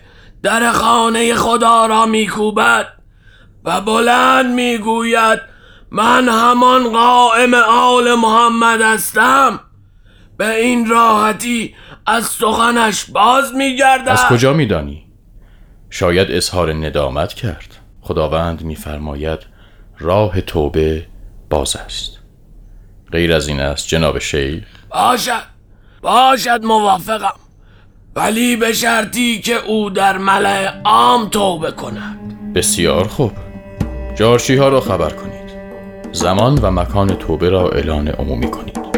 در 0.43 0.73
خانه 0.73 1.35
خدا 1.35 1.87
را 1.87 2.07
می 2.07 2.27
کوبد 2.27 2.87
و 3.65 3.81
بلند 3.81 4.55
می 4.55 4.79
گوید 4.79 5.41
من 5.91 6.29
همان 6.29 6.93
قائم 6.93 7.55
آل 7.69 8.15
محمد 8.15 8.81
هستم. 8.81 9.61
به 10.37 10.55
این 10.57 10.89
راحتی 10.89 11.75
از 12.07 12.27
سخنش 12.27 13.05
باز 13.05 13.55
می 13.55 13.77
گردد 13.77 14.09
از 14.09 14.25
کجا 14.25 14.53
می 14.53 14.67
دانی؟ 14.67 15.07
شاید 15.91 16.31
اظهار 16.31 16.73
ندامت 16.73 17.35
کرد. 17.35 17.80
خداوند 18.11 18.63
میفرماید 18.63 19.39
راه 19.99 20.41
توبه 20.41 21.07
باز 21.51 21.77
است. 21.77 22.19
غیر 23.13 23.35
از 23.35 23.49
این 23.49 23.61
است 23.61 23.89
جناب 23.89 24.19
شیخ. 24.19 24.65
باشد 24.91 25.43
باشد 26.03 26.61
موافقم. 26.65 27.35
ولی 28.17 28.57
به 28.57 28.73
شرطی 28.73 29.41
که 29.41 29.57
او 29.57 29.91
در 29.91 30.19
ملع 30.19 30.81
عام 30.85 31.29
توبه 31.29 31.73
کند. 31.73 32.53
بسیار 32.55 33.09
خوب. 33.09 33.33
جارچی 34.19 34.57
ها 34.57 34.69
را 34.69 34.81
خبر 34.81 35.11
کنید. 35.11 35.51
زمان 36.13 36.59
و 36.63 36.71
مکان 36.71 37.09
توبه 37.09 37.49
را 37.49 37.69
اعلان 37.69 38.09
عمومی 38.09 38.51
کنید. 38.51 38.90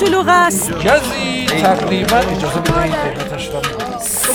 شلوغ 0.00 0.26
است 0.28 0.72
کسی 0.78 1.46
تقریبا 1.46 2.16
اجازه 2.16 2.60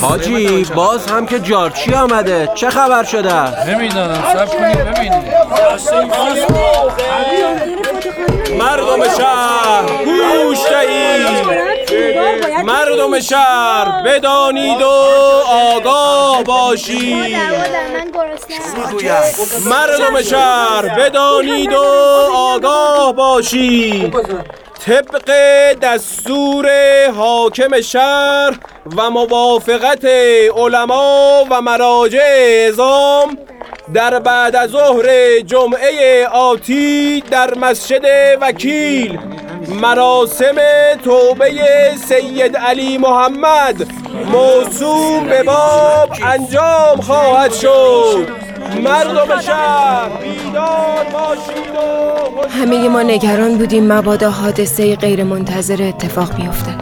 حاجی 0.02 0.64
باز 0.64 1.12
هم 1.12 1.26
که 1.26 1.40
جارچی 1.40 1.94
آمده 1.94 2.50
چه 2.56 2.70
خبر 2.70 3.04
شده؟ 3.04 3.70
نمی‌دانم 3.70 4.24
سب 4.34 4.58
کنید 4.58 4.78
ببینید 4.78 5.24
مردم 8.60 9.04
شهر 9.18 9.84
گوش 10.44 10.60
دهید 10.70 11.66
مردم 12.66 13.20
شهر 13.20 14.04
بدانید 14.06 14.82
و 14.82 14.90
آگاه 15.50 16.44
باشید 16.44 17.38
مردم 19.66 20.22
شهر 20.22 21.00
بدانید 21.00 21.74
و 21.74 21.84
آگاه 22.34 23.14
باشید 23.14 24.16
طبق 24.86 25.32
دستور 25.82 26.70
حاکم 27.16 27.82
شهر 27.82 28.54
و 28.98 29.10
موافقت 29.10 30.06
علما 30.58 31.46
و 31.50 31.62
مراجع 31.62 32.24
اعظام 32.24 33.38
در 33.94 34.20
بعد 34.20 34.56
از 34.56 34.70
ظهر 34.70 35.40
جمعه 35.40 36.28
آتی 36.28 37.24
در 37.32 37.54
مسجد 37.54 38.06
وکیل 38.42 39.20
مراسم 39.82 40.56
توبه 41.04 41.52
سید 42.08 42.58
علی 42.58 42.98
محمد 42.98 43.88
موسوم 44.32 45.28
به 45.28 45.44
باب 45.44 46.10
انجام 46.24 47.02
خواهد 47.02 47.54
شد. 47.54 48.28
مردم 48.84 49.42
شهر 49.42 50.10
بیدار 50.10 51.06
باشید 51.14 51.76
و 51.76 52.50
همه 52.50 52.90
ما 52.90 53.02
نگران 53.02 53.58
بودیم 53.58 53.94
مبادا 53.94 54.32
حادثه 54.32 54.96
غیر 54.96 55.24
منتظر 55.24 55.84
اتفاق 55.84 56.36
بیفته. 56.36 56.76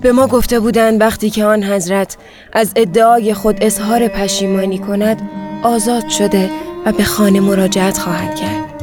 به 0.00 0.12
ما 0.12 0.26
گفته 0.26 0.60
بودند 0.60 1.00
وقتی 1.00 1.30
که 1.30 1.44
آن 1.44 1.64
حضرت 1.64 2.16
از 2.52 2.72
ادعای 2.76 3.34
خود 3.34 3.58
اظهار 3.60 4.08
پشیمانی 4.08 4.78
کند 4.78 5.22
آزاد 5.62 6.08
شده 6.08 6.50
و 6.86 6.92
به 6.92 7.04
خانه 7.04 7.40
مراجعت 7.40 7.98
خواهد 7.98 8.34
کرد. 8.34 8.82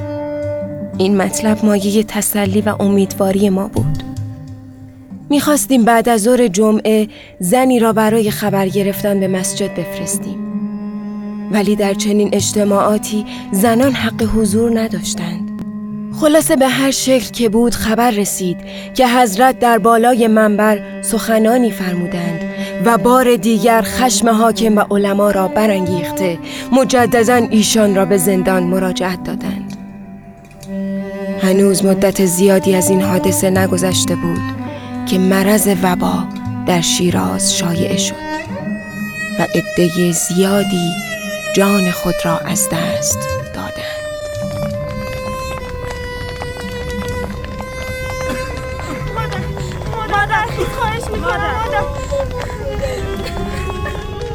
این 0.98 1.18
مطلب 1.18 1.66
مایه 1.66 2.04
تسلی 2.04 2.62
و 2.62 2.76
امیدواری 2.80 3.50
ما 3.50 3.68
بود. 3.68 4.04
می‌خواستیم 5.30 5.86
بعد 5.86 6.10
از 6.10 6.22
ظهر 6.22 6.48
جمعه 6.48 7.08
زنی 7.40 7.80
را 7.80 7.94
برای 7.94 8.32
خبر 8.32 8.68
گرفتن 8.68 9.20
به 9.20 9.28
مسجد 9.28 9.76
بفرستیم. 9.76 10.57
ولی 11.52 11.76
در 11.76 11.94
چنین 11.94 12.30
اجتماعاتی 12.34 13.26
زنان 13.52 13.92
حق 13.92 14.24
حضور 14.24 14.80
نداشتند. 14.80 15.48
خلاصه 16.22 16.56
به 16.56 16.68
هر 16.68 16.92
شکل 16.92 17.32
که 17.32 17.50
بود 17.50 17.76
خبر 17.76 18.12
رسید 18.12 18.58
که 18.94 19.08
حضرت 19.08 19.60
در 19.60 19.78
بالای 19.78 20.28
منبر 20.28 21.02
سخنانی 21.02 21.72
فرمودند 21.72 22.40
و 22.86 22.98
بار 22.98 23.36
دیگر 23.36 23.82
خشم 23.82 24.30
حاکم 24.30 24.78
و 24.78 24.84
علما 24.92 25.32
را 25.32 25.48
برانگیخته 25.48 26.38
مجددا 26.72 27.36
ایشان 27.36 27.96
را 27.96 28.06
به 28.06 28.18
زندان 28.18 28.64
مراجعت 28.64 29.24
دادند. 29.24 29.78
هنوز 31.42 31.86
مدت 31.86 32.26
زیادی 32.26 32.76
از 32.76 32.90
این 32.90 33.02
حادثه 33.02 33.50
نگذشته 33.50 34.16
بود 34.16 34.42
که 35.06 35.18
مرض 35.18 35.70
وبا 35.84 36.24
در 36.68 36.82
شیراز 36.82 37.58
شایع 37.58 37.98
شد 37.98 38.16
و 39.40 39.48
عده 39.56 40.12
زیادی 40.12 40.92
جان 41.56 41.92
خود 41.92 42.16
را 42.24 42.38
از 42.38 42.70
دست 42.70 43.20
دادند. 43.54 43.98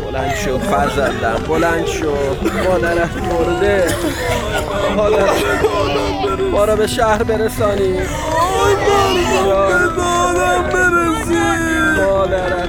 بلند 0.04 0.34
شو 0.34 0.58
فرزندم 0.58 1.44
بلند 1.48 1.86
شو. 1.86 2.14
مادرت 2.68 3.16
مرده. 3.16 3.86
مادر 4.96 5.28
ما 6.52 6.64
را 6.64 6.76
به 6.76 6.86
شهر 6.86 7.22
برسانی. 7.22 7.98
دادم 9.46 10.62
برسی. 10.72 11.34
مادرت 11.96 12.68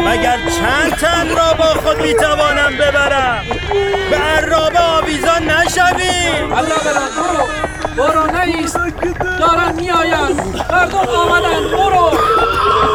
مگر 0.00 0.38
چند 0.60 0.92
تن 0.92 1.28
را 1.36 1.54
با 1.58 1.64
خود 1.64 2.02
می‌توانم 2.02 2.76
ببرم؟ 2.80 3.42
به 4.10 4.16
عرابه 4.16 4.78
آویزان 4.78 5.42
نشویم. 5.50 6.52
الله 6.52 6.76
برو. 7.16 7.46
برو 7.96 8.44
نیست. 8.46 8.78
دارن 9.38 9.72
میآیند. 9.76 10.64
مردم 10.72 10.98
آمدن. 10.98 11.76
برو. 11.76 12.10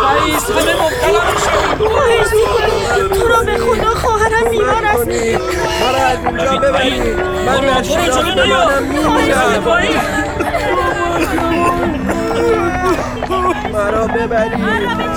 رئیس 0.05 0.49
همه 0.49 0.73
مبتلا 0.81 1.21
تو 3.07 3.27
را 3.27 3.43
به 3.43 3.57
خدا 3.57 3.89
خواهرم 3.89 4.49
بیمار 4.49 4.85
است 4.85 5.07
اینجا 6.27 6.57
ببرید. 6.57 7.19
من 7.45 7.59
در 7.61 7.83
شیراز 7.83 8.35
بمانم 8.35 8.83
میمیرم 8.83 9.63
مرا 13.73 14.07
ببرید. 14.07 15.14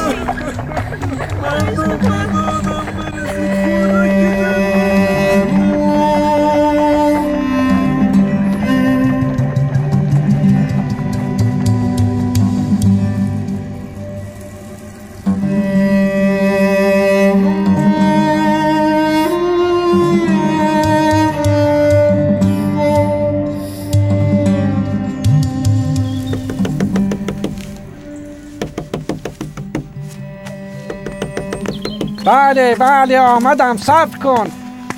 بله 32.48 32.74
بله 32.74 33.18
آمدم 33.18 33.76
صبر 33.76 34.18
کن. 34.18 34.46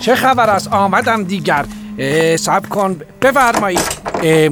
چه 0.01 0.15
خبر 0.15 0.51
است؟ 0.51 0.69
آمدم 0.69 1.25
دیگر. 1.25 1.65
صبر 2.37 2.69
کن. 2.69 3.01
بفرمایید. 3.23 3.81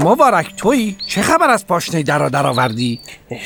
مبارک 0.00 0.56
تویی. 0.56 0.96
چه 1.06 1.22
خبر 1.22 1.50
از 1.50 1.66
پاشنه 1.66 2.02
در 2.02 2.28
در 2.28 2.46
آوردی؟ 2.46 3.00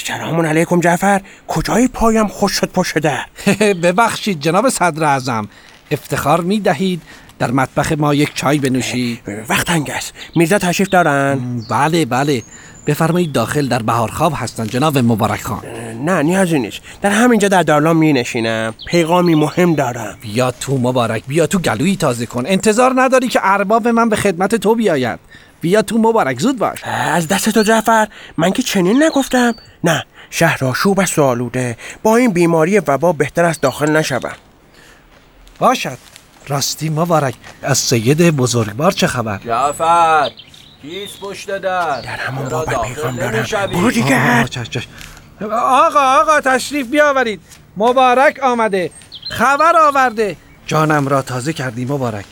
سلام 0.05 0.47
علیکم 0.47 0.81
جعفر. 0.81 1.21
کجای 1.49 1.89
پایم 1.89 2.29
خوش 2.29 2.53
شد 2.53 2.71
پشت 2.73 2.99
در؟ 2.99 3.27
ببخشید 3.83 4.41
جناب 4.41 4.69
صدر 4.69 5.05
اعظم. 5.05 5.49
افتخار 5.91 6.41
می 6.41 6.61
دهید. 6.61 7.03
در 7.39 7.51
مطبخ 7.51 7.93
ما 7.93 8.15
یک 8.15 8.35
چای 8.35 8.59
بنوشید. 8.59 9.21
وقت 9.49 9.67
تنگ 9.67 9.91
است 9.91 10.15
میرزا 10.37 10.59
تشریف 10.59 10.89
دارن؟ 10.89 11.41
بله 11.71 12.05
بله. 12.05 12.43
بفرمایید 12.87 13.33
داخل 13.33 13.69
در 13.69 13.83
بهارخواب 13.83 14.33
هستند 14.37 14.71
جناب 14.71 14.99
مبارک 14.99 15.43
خان. 15.43 15.63
نه 16.05 16.23
نیازی 16.23 16.59
نیست. 16.59 16.81
در 17.03 17.11
همینجا 17.11 17.49
در 17.49 17.63
دارلام 17.63 17.97
می 17.97 18.13
نشینم 18.13 18.75
پیغامی 18.87 19.35
مهم 19.35 19.75
دارم. 19.75 20.17
بیا 20.21 20.51
تو 20.51 20.79
مبارک 20.79 21.23
بیا 21.27 21.47
تو 21.47 21.59
گلویی 21.59 21.97
تازه 21.97 22.27
کن. 22.27 22.43
انتظار 22.47 22.93
نداری 22.97 23.29
که 23.29 23.41
ارباب 23.43 23.89
من 23.89 24.09
به 24.09 24.17
خدمت 24.17 24.55
تو 24.55 24.75
بیاید. 24.75 25.19
بیا 25.61 25.83
تو 25.83 25.99
مبارک 25.99 26.41
زود 26.41 26.59
باش. 26.59 26.85
از 26.85 27.29
دست 27.29 27.49
تو 27.49 27.63
جعفر 27.63 28.09
من 28.37 28.51
که 28.51 28.63
چنین 28.63 29.03
نگفتم. 29.03 29.55
نه 29.85 30.05
شهر 30.31 30.65
آشوب 30.65 31.01
است 31.01 31.19
و 31.19 31.23
آلوده 31.23 31.77
با 32.03 32.17
این 32.17 32.31
بیماری 32.31 32.79
وبا 32.79 33.13
بهتر 33.13 33.45
است 33.45 33.61
داخل 33.61 33.97
نشوم. 33.97 34.33
باشد. 35.59 35.99
راستی 36.49 36.89
مبارک 36.89 37.35
از 37.63 37.79
سید 37.79 38.31
بزرگوار 38.31 38.93
چه 38.93 39.07
خبر؟ 39.07 39.41
جعفر! 39.47 40.31
کیست 40.83 41.21
پشت 41.21 41.59
در؟ 41.59 42.01
در 42.01 42.17
همون 42.17 42.49
بابت 42.49 42.83
پیغام 42.83 43.17
دارم؟ 43.17 43.67
برو 43.67 43.91
دیگر 43.91 44.47
چش. 44.47 44.89
آقا 45.53 46.01
آقا 46.01 46.41
تشریف 46.41 46.87
بیاورید. 46.87 47.41
مبارک 47.77 48.39
آمده. 48.43 48.91
خبر 49.31 49.77
آورده. 49.77 50.37
جانم 50.67 51.09
را 51.09 51.23
تازه 51.23 51.53
کردی 51.53 51.85
مبارک. 51.85 52.25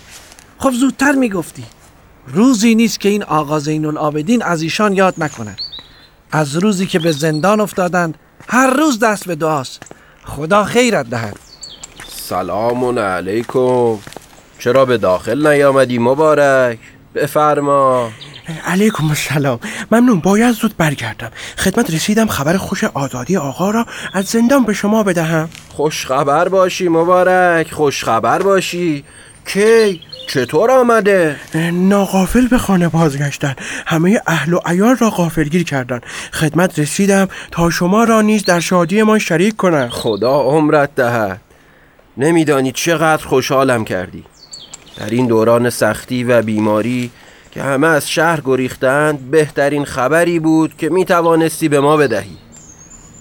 خب 0.59 0.71
زودتر 0.71 1.13
می‌گفتی. 1.13 1.65
روزی 2.27 2.75
نیست 2.75 3.01
که 3.01 3.09
این 3.09 3.23
آقا 3.23 3.59
زین 3.59 3.85
العابدین 3.85 4.43
از 4.43 4.63
ایشان 4.63 4.93
یاد 4.93 5.15
نکند. 5.19 5.59
از 6.33 6.57
روزی 6.57 6.87
که 6.87 6.99
به 6.99 7.13
زندان 7.13 7.61
افتادند 7.61 8.19
هر 8.49 8.71
روز 8.71 9.01
دست 9.01 9.27
به 9.27 9.35
دعاست. 9.35 9.83
خدا 10.25 10.65
خیرت 10.65 11.11
دهد. 11.11 11.37
سلام 12.09 12.99
علیکم. 12.99 13.99
چرا 14.59 14.85
به 14.85 14.99
داخل 14.99 15.47
نیامدی 15.47 15.99
مبارک؟ 15.99 16.79
بفرما. 17.15 18.11
علیکم 18.67 19.09
السلام. 19.09 19.61
ممنون 19.91 20.21
باید 20.21 20.55
زود 20.55 20.77
برگردم. 20.77 21.31
خدمت 21.59 21.91
رسیدم 21.91 22.27
خبر 22.27 22.57
خوش 22.57 22.85
آزادی 22.85 23.37
آقا 23.37 23.71
را 23.71 23.87
از 24.15 24.25
زندان 24.25 24.65
به 24.65 24.73
شما 24.73 25.03
بدهم. 25.03 25.49
خوش 25.69 26.07
خبر 26.07 26.49
باشی 26.49 26.89
مبارک. 26.89 27.73
خوش 27.73 28.05
خبر 28.05 28.43
باشی. 28.43 29.05
کی؟ 29.47 30.01
چطور 30.29 30.71
آمده؟ 30.71 31.37
ناقافل 31.73 32.47
به 32.47 32.59
خانه 32.59 32.89
بازگشتن. 32.89 33.55
همه 33.87 34.21
اهل 34.27 34.53
و 34.53 34.59
عیال 34.65 34.97
را 34.97 35.11
غافلگیر 35.11 35.65
کردند 35.65 36.03
خدمت 36.33 36.79
رسیدم 36.79 37.29
تا 37.51 37.71
شما 37.71 38.05
را 38.05 38.23
نیز 38.23 38.45
در 38.45 38.61
شادیمان 38.61 39.19
شریک 39.19 39.57
کنم. 39.57 39.89
خدا 39.89 40.41
عمرت 40.41 40.95
دهد. 40.95 41.41
نمیدانی 42.17 42.73
چقدر 42.73 43.27
خوشحالم 43.27 43.85
کردی. 43.85 44.25
در 44.97 45.11
این 45.11 45.27
دوران 45.27 45.71
سختی 45.71 46.25
و 46.25 46.43
بیماری 46.43 47.11
که 47.51 47.63
همه 47.63 47.87
از 47.87 48.11
شهر 48.11 48.41
گریختند 48.45 49.31
بهترین 49.31 49.85
خبری 49.85 50.39
بود 50.39 50.77
که 50.77 50.89
می 50.89 51.05
توانستی 51.05 51.69
به 51.69 51.81
ما 51.81 51.97
بدهی. 51.97 52.37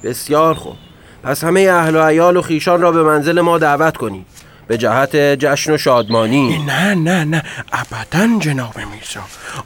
بسیار 0.03 0.53
خوب. 0.53 0.75
پس 1.23 1.43
همه 1.43 1.61
اهل 1.61 1.95
و 1.95 2.01
عیال 2.01 2.37
و 2.37 2.41
خیشان 2.41 2.81
را 2.81 2.91
به 2.91 3.03
منزل 3.03 3.41
ما 3.41 3.57
دعوت 3.57 3.97
کنی. 3.97 4.25
به 4.67 4.77
جهت 4.77 5.15
جشن 5.15 5.73
و 5.73 5.77
شادمانی. 5.77 6.63
نه 6.63 6.93
نه 6.93 7.23
نه. 7.23 7.43
ابدا 7.71 8.39
جناب 8.39 8.75
میرزا. 8.77 9.19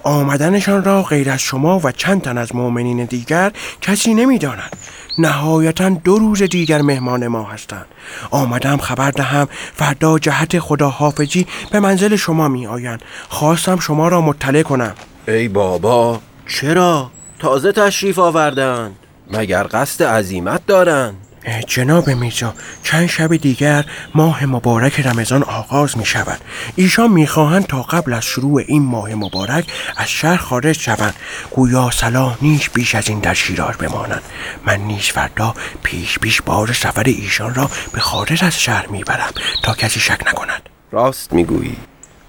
آمدنشان 0.04 0.84
را 0.84 1.04
غیر 1.04 1.30
از 1.30 1.40
شما 1.40 1.82
و 1.84 1.92
چند 1.92 2.22
تن 2.22 2.38
از 2.38 2.56
مؤمنین 2.56 3.06
دیگر 3.06 3.52
کسی 3.82 4.14
نمی‌داند. 4.14 4.78
نهایتا 5.18 5.90
دو 5.90 6.20
روز 6.20 6.44
دیگر 6.44 6.82
مهمان 6.82 7.28
ما 7.28 7.44
هستند. 7.44 7.86
آمدم 8.32 8.78
خبر 8.78 9.12
دهم 9.12 9.48
فردا 9.74 10.20
جهت 10.20 10.60
خداحافظی 10.60 11.48
به 11.72 11.80
منزل 11.80 12.16
شما 12.16 12.48
می 12.48 12.68
آیند 12.68 13.02
خواستم 13.30 13.80
شما 13.80 14.08
را 14.08 14.22
مطلع 14.22 14.62
کنم. 14.62 14.94
ای 15.28 15.48
بابا 15.48 16.20
چرا؟ 16.48 17.12
تازه 17.40 17.72
تشریف 17.72 18.20
آوردند. 18.20 18.96
مگر 19.32 19.68
قصد 19.72 20.04
عزیمت 20.04 20.66
دارند؟ 20.66 21.23
جناب 21.68 22.10
میرزا 22.10 22.54
چند 22.84 23.08
شب 23.08 23.36
دیگر 23.36 23.86
ماه 24.16 24.46
مبارک 24.46 25.00
رمضان 25.00 25.44
آغاز 25.44 25.98
می 25.98 26.06
شود 26.06 26.42
ایشان 26.76 27.12
می 27.12 27.28
تا 27.68 27.82
قبل 27.82 28.14
از 28.14 28.26
شروع 28.26 28.62
این 28.68 28.84
ماه 28.84 29.16
مبارک 29.16 29.66
از 29.98 30.10
شهر 30.10 30.38
خارج 30.38 30.78
شوند. 30.78 31.16
گویا 31.52 31.90
صلاح 31.92 32.38
نیش 32.42 32.70
بیش 32.70 32.96
از 32.96 33.10
این 33.10 33.20
در 33.20 33.34
شیراز 33.34 33.78
بمانند. 33.78 34.22
من 34.66 34.78
نیز 34.78 35.04
فردا 35.04 35.56
پیش 35.84 36.20
پیش 36.20 36.42
بار 36.42 36.74
سفر 36.74 37.04
ایشان 37.06 37.56
را 37.56 37.70
به 37.94 38.00
خارج 38.00 38.44
از 38.44 38.60
شهر 38.62 38.88
می 38.88 39.04
برم 39.04 39.32
تا 39.64 39.74
کسی 39.74 40.00
شک 40.00 40.20
نکند. 40.28 40.70
راست 40.92 41.34
می‌گویی. 41.34 41.78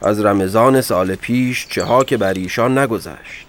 از 0.02 0.20
رمضان 0.20 0.80
سال 0.80 1.14
پیش 1.14 1.66
چه 1.70 1.84
ها 1.84 2.04
که 2.04 2.16
بر 2.16 2.32
ایشان 2.32 2.78
نگذشت. 2.78 3.46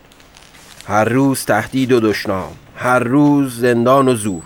هر 0.87 1.03
روز 1.03 1.45
تهدید 1.45 1.91
و 1.91 1.99
دشنام 1.99 2.51
هر 2.75 2.99
روز 2.99 3.59
زندان 3.59 4.07
و 4.07 4.15
زور. 4.15 4.43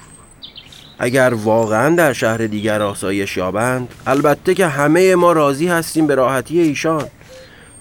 اگر 1.00 1.34
واقعا 1.34 1.96
در 1.96 2.14
شهر 2.14 2.38
دیگر 2.38 2.82
آسایش 2.82 3.38
یابند 3.38 3.94
البته 4.08 4.54
که 4.54 4.68
همه 4.68 5.16
ما 5.16 5.32
راضی 5.32 5.68
هستیم 5.68 6.08
به 6.08 6.16
راحتی 6.16 6.60
ایشان. 6.60 7.06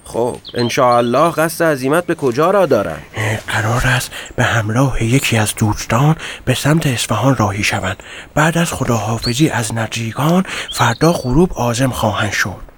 خب 0.03 0.37
الله 0.79 1.31
قصد 1.31 1.63
عزیمت 1.63 2.05
به 2.05 2.15
کجا 2.15 2.51
را 2.51 2.65
دارند؟ 2.65 3.03
قرار 3.47 3.81
است 3.85 4.11
به 4.35 4.43
همراه 4.43 5.03
یکی 5.03 5.37
از 5.37 5.55
دوستان 5.55 6.15
به 6.45 6.53
سمت 6.53 6.87
اصفهان 6.87 7.35
راهی 7.35 7.63
شوند. 7.63 8.03
بعد 8.35 8.57
از 8.57 8.73
خداحافظی 8.73 9.49
از 9.49 9.75
نجیگان 9.75 10.45
فردا 10.73 11.13
غروب 11.13 11.53
آزم 11.53 11.89
خواهند 11.89 12.31
شد. 12.31 12.69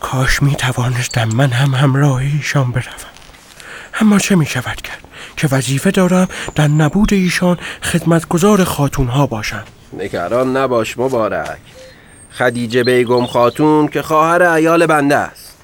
کاش 0.00 0.42
می 0.42 0.54
توانستم 0.56 1.28
من 1.34 1.50
هم 1.50 1.74
همراه 1.74 2.16
ایشان 2.16 2.72
بروم. 2.72 2.84
اما 4.00 4.18
چه 4.18 4.34
می 4.34 4.46
شود 4.46 4.82
کرد؟ 4.82 5.07
که 5.38 5.48
وظیفه 5.52 5.90
دارم 5.90 6.28
در 6.54 6.68
نبود 6.68 7.14
ایشان 7.14 7.58
خدمتگزار 7.82 8.64
خاتونها 8.64 9.26
باشم. 9.26 9.64
نگران 9.98 10.56
نباش 10.56 10.98
مبارک. 10.98 11.58
خدیجه 12.30 12.84
بیگم 12.84 13.26
خاتون 13.26 13.88
که 13.88 14.02
خواهر 14.02 14.42
ایال 14.42 14.86
بنده 14.86 15.16
است. 15.16 15.54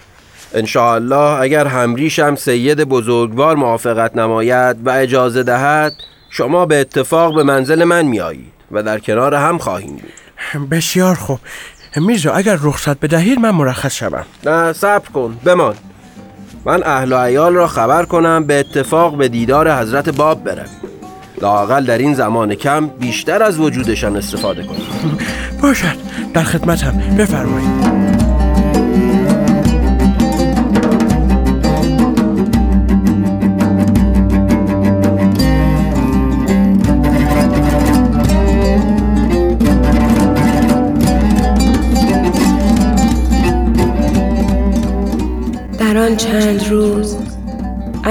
الله 0.77 1.41
اگر 1.41 1.67
همریشم 1.67 2.35
سید 2.35 2.85
بزرگوار 2.85 3.57
موافقت 3.57 4.17
نماید 4.17 4.87
و 4.87 4.91
اجازه 4.91 5.43
دهد 5.43 5.93
شما 6.31 6.67
به 6.67 6.81
اتفاق 6.81 7.35
به 7.35 7.43
منزل 7.43 7.85
من 7.85 8.07
میایید 8.07 8.53
و 8.71 8.83
در 8.83 8.99
کنار 8.99 9.35
هم 9.35 9.59
خواهیم 9.59 9.97
بود. 9.97 10.69
بسیار 10.71 11.15
خوب. 11.15 11.41
میرزا 11.97 12.33
اگر 12.33 12.59
رخصت 12.63 13.01
بدهید 13.01 13.39
من 13.39 13.51
مرخص 13.51 13.95
شوم. 13.95 14.27
نه 14.45 14.73
صبر 14.73 15.09
کن. 15.09 15.39
بمان. 15.45 15.75
من 16.65 16.83
اهل 16.85 17.13
و 17.13 17.17
عیال 17.17 17.55
را 17.55 17.67
خبر 17.67 18.05
کنم 18.05 18.45
به 18.45 18.59
اتفاق 18.59 19.17
به 19.17 19.29
دیدار 19.29 19.81
حضرت 19.81 20.09
باب 20.09 20.45
برویم 20.45 20.71
لاقل 21.43 21.85
در 21.85 21.99
این 21.99 22.15
زمان 22.15 22.55
کم 22.55 22.87
بیشتر 22.87 23.43
از 23.43 23.61
وجودشان 23.61 24.17
استفاده 24.17 24.63
کنیم 24.63 25.19
باشد. 25.63 25.97
در 26.35 26.43
خدمتم. 26.43 27.17
بفرمایید. 27.19 27.94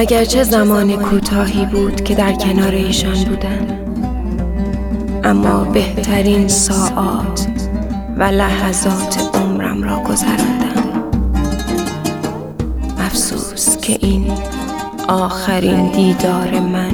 اگرچه 0.03 0.43
زمان 0.43 0.95
کوتاهی 0.95 1.65
بود 1.65 2.03
که 2.03 2.15
در 2.15 2.33
کنار 2.33 2.71
ایشان 2.71 3.23
بودم 3.23 3.67
اما 5.23 5.63
بهترین 5.63 6.47
ساعات 6.47 7.47
و 8.17 8.23
لحظات 8.23 9.29
عمرم 9.33 9.83
را 9.83 9.99
گذراندم. 9.99 11.03
افسوس 12.99 13.77
که 13.77 13.97
این 14.01 14.31
آخرین 15.07 15.91
دیدار 15.91 16.59
من 16.59 16.93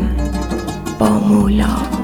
با 1.00 1.10
مولا 1.10 1.99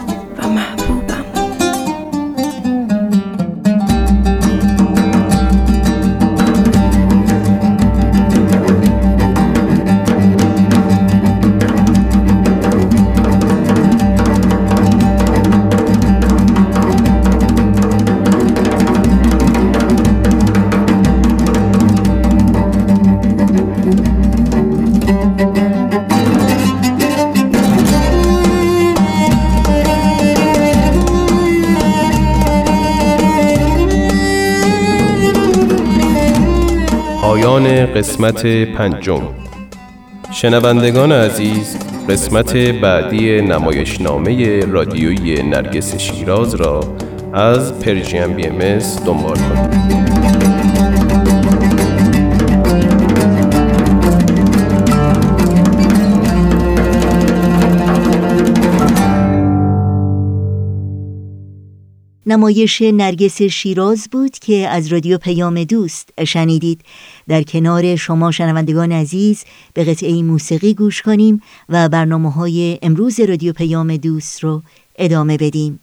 قسمت 37.96 38.46
پنجم. 38.46 39.22
شنوندگان 40.32 41.12
عزیز 41.12 41.78
قسمت 42.10 42.58
بعدی 42.58 43.42
نمایشنامه 43.42 44.60
رادیویی 44.66 45.44
نرگس 45.44 45.98
شیراز 45.98 46.56
را 46.56 46.80
از 47.34 47.80
پرژیم 47.80 48.34
بی 48.34 48.48
ام 48.48 48.80
دنبال 49.06 49.38
کنید. 49.38 50.05
نمایش 62.26 62.82
نرگس 62.82 63.42
شیراز 63.42 64.08
بود 64.12 64.40
که 64.40 64.68
از 64.70 64.88
رادیو 64.88 65.18
پیام 65.18 65.64
دوست 65.64 66.10
شنیدید. 66.28 66.82
در 67.28 67.44
کنار 67.44 67.96
شما 67.96 68.32
شنوندگان 68.32 68.92
عزیز 68.92 69.44
به 69.74 69.84
قطعه 69.84 70.24
موسیقی 70.24 70.74
گوش 70.74 71.02
کنیم 71.02 71.42
و 71.70 71.90
برنامه 71.90 72.32
های 72.32 72.80
امروز 72.82 73.20
رادیو 73.20 73.54
پیام 73.54 73.98
دوست 73.98 74.44
رو 74.44 74.62
ادامه 74.98 75.38
بدیم. 75.38 75.80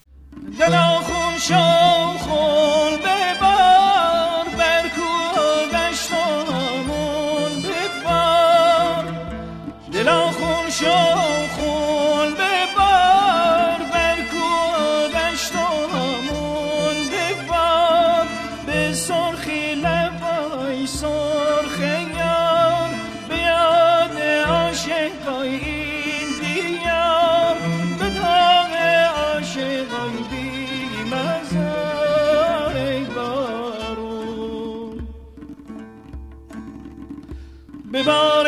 ببار 38.03 38.41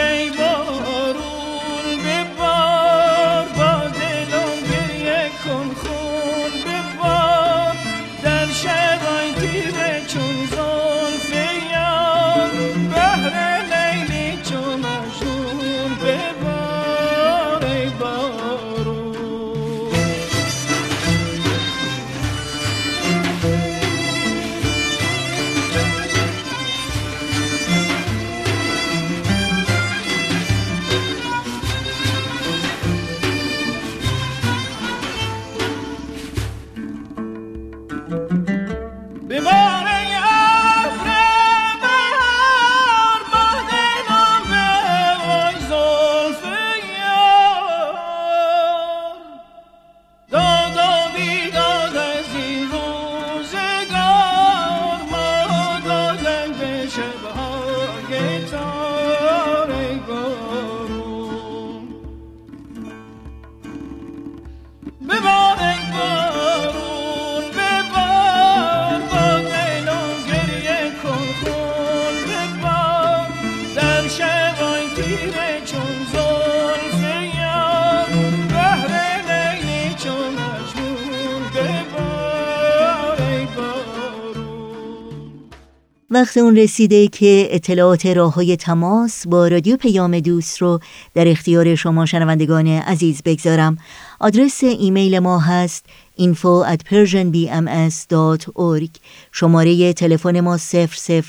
وقت 86.15 86.37
اون 86.37 86.57
رسیده 86.57 87.09
که 87.09 87.49
اطلاعات 87.51 88.07
راه 88.07 88.35
های 88.35 88.57
تماس 88.57 89.27
با 89.27 89.49
رادیو 89.49 89.77
پیام 89.77 90.21
دوست 90.21 90.63
رو 90.63 90.81
در 91.15 91.29
اختیار 91.29 91.75
شما 91.75 92.07
شنوندگان 92.07 92.67
عزیز 92.67 93.23
بگذارم. 93.25 93.79
آدرس 94.21 94.65
ایمیل 94.65 95.19
ما 95.19 95.39
هست 95.39 95.85
info 96.21 96.65
at 96.73 96.79
persianbms.org 96.91 98.91
شماره 99.33 99.93
تلفن 99.93 100.41
ما 100.41 100.59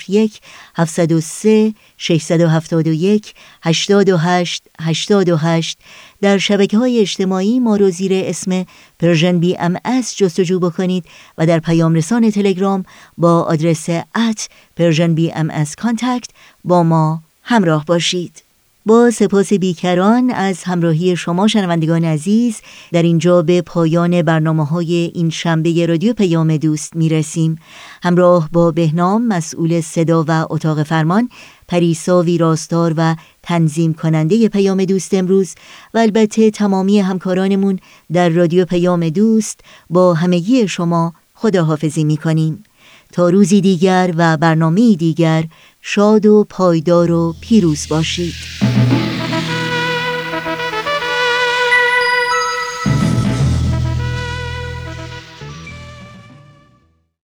001 0.07 0.39
703 0.75 1.73
671 1.97 3.33
828 3.63 4.63
828 4.81 5.77
در 6.21 6.37
شبکه 6.37 6.77
های 6.77 6.99
اجتماعی 6.99 7.59
ما 7.59 7.75
رو 7.75 7.89
زیر 7.89 8.11
اسم 8.13 8.65
Persian 8.99 9.39
BM 9.39 9.77
جستجو 10.17 10.59
بکنید 10.59 11.05
و 11.37 11.45
در 11.45 11.59
پیام 11.59 11.93
رسان 11.93 12.31
تلگرام 12.31 12.85
با 13.17 13.41
آدرس 13.41 13.89
at 14.15 14.49
Persian 14.75 15.15
BM 15.15 15.65
contact 15.77 16.29
با 16.63 16.83
ما 16.83 17.21
همراه 17.43 17.85
باشید. 17.85 18.44
با 18.87 19.11
سپاس 19.11 19.53
بیکران 19.53 20.31
از 20.31 20.63
همراهی 20.63 21.15
شما 21.15 21.47
شنوندگان 21.47 22.03
عزیز 22.03 22.61
در 22.91 23.03
اینجا 23.03 23.41
به 23.41 23.61
پایان 23.61 24.21
برنامه 24.21 24.65
های 24.65 25.11
این 25.15 25.29
شنبه 25.29 25.85
رادیو 25.85 26.13
پیام 26.13 26.57
دوست 26.57 26.95
می 26.95 27.09
رسیم 27.09 27.57
همراه 28.03 28.49
با 28.51 28.71
بهنام 28.71 29.27
مسئول 29.27 29.81
صدا 29.81 30.25
و 30.27 30.45
اتاق 30.49 30.83
فرمان 30.83 31.29
پریسا 31.67 32.21
ویراستار 32.21 32.93
و 32.97 33.15
تنظیم 33.43 33.93
کننده 33.93 34.49
پیام 34.49 34.85
دوست 34.85 35.13
امروز 35.13 35.55
و 35.93 35.97
البته 35.97 36.51
تمامی 36.51 36.99
همکارانمون 36.99 37.79
در 38.13 38.29
رادیو 38.29 38.65
پیام 38.65 39.09
دوست 39.09 39.59
با 39.89 40.13
همگی 40.13 40.67
شما 40.67 41.13
خداحافظی 41.33 42.03
می 42.03 42.17
کنیم 42.17 42.63
تا 43.11 43.29
روزی 43.29 43.61
دیگر 43.61 44.13
و 44.17 44.37
برنامه 44.37 44.95
دیگر 44.95 45.43
شاد 45.87 46.25
و 46.25 46.45
پایدار 46.49 47.11
و 47.11 47.35
پیروز 47.41 47.87
باشید. 47.89 48.33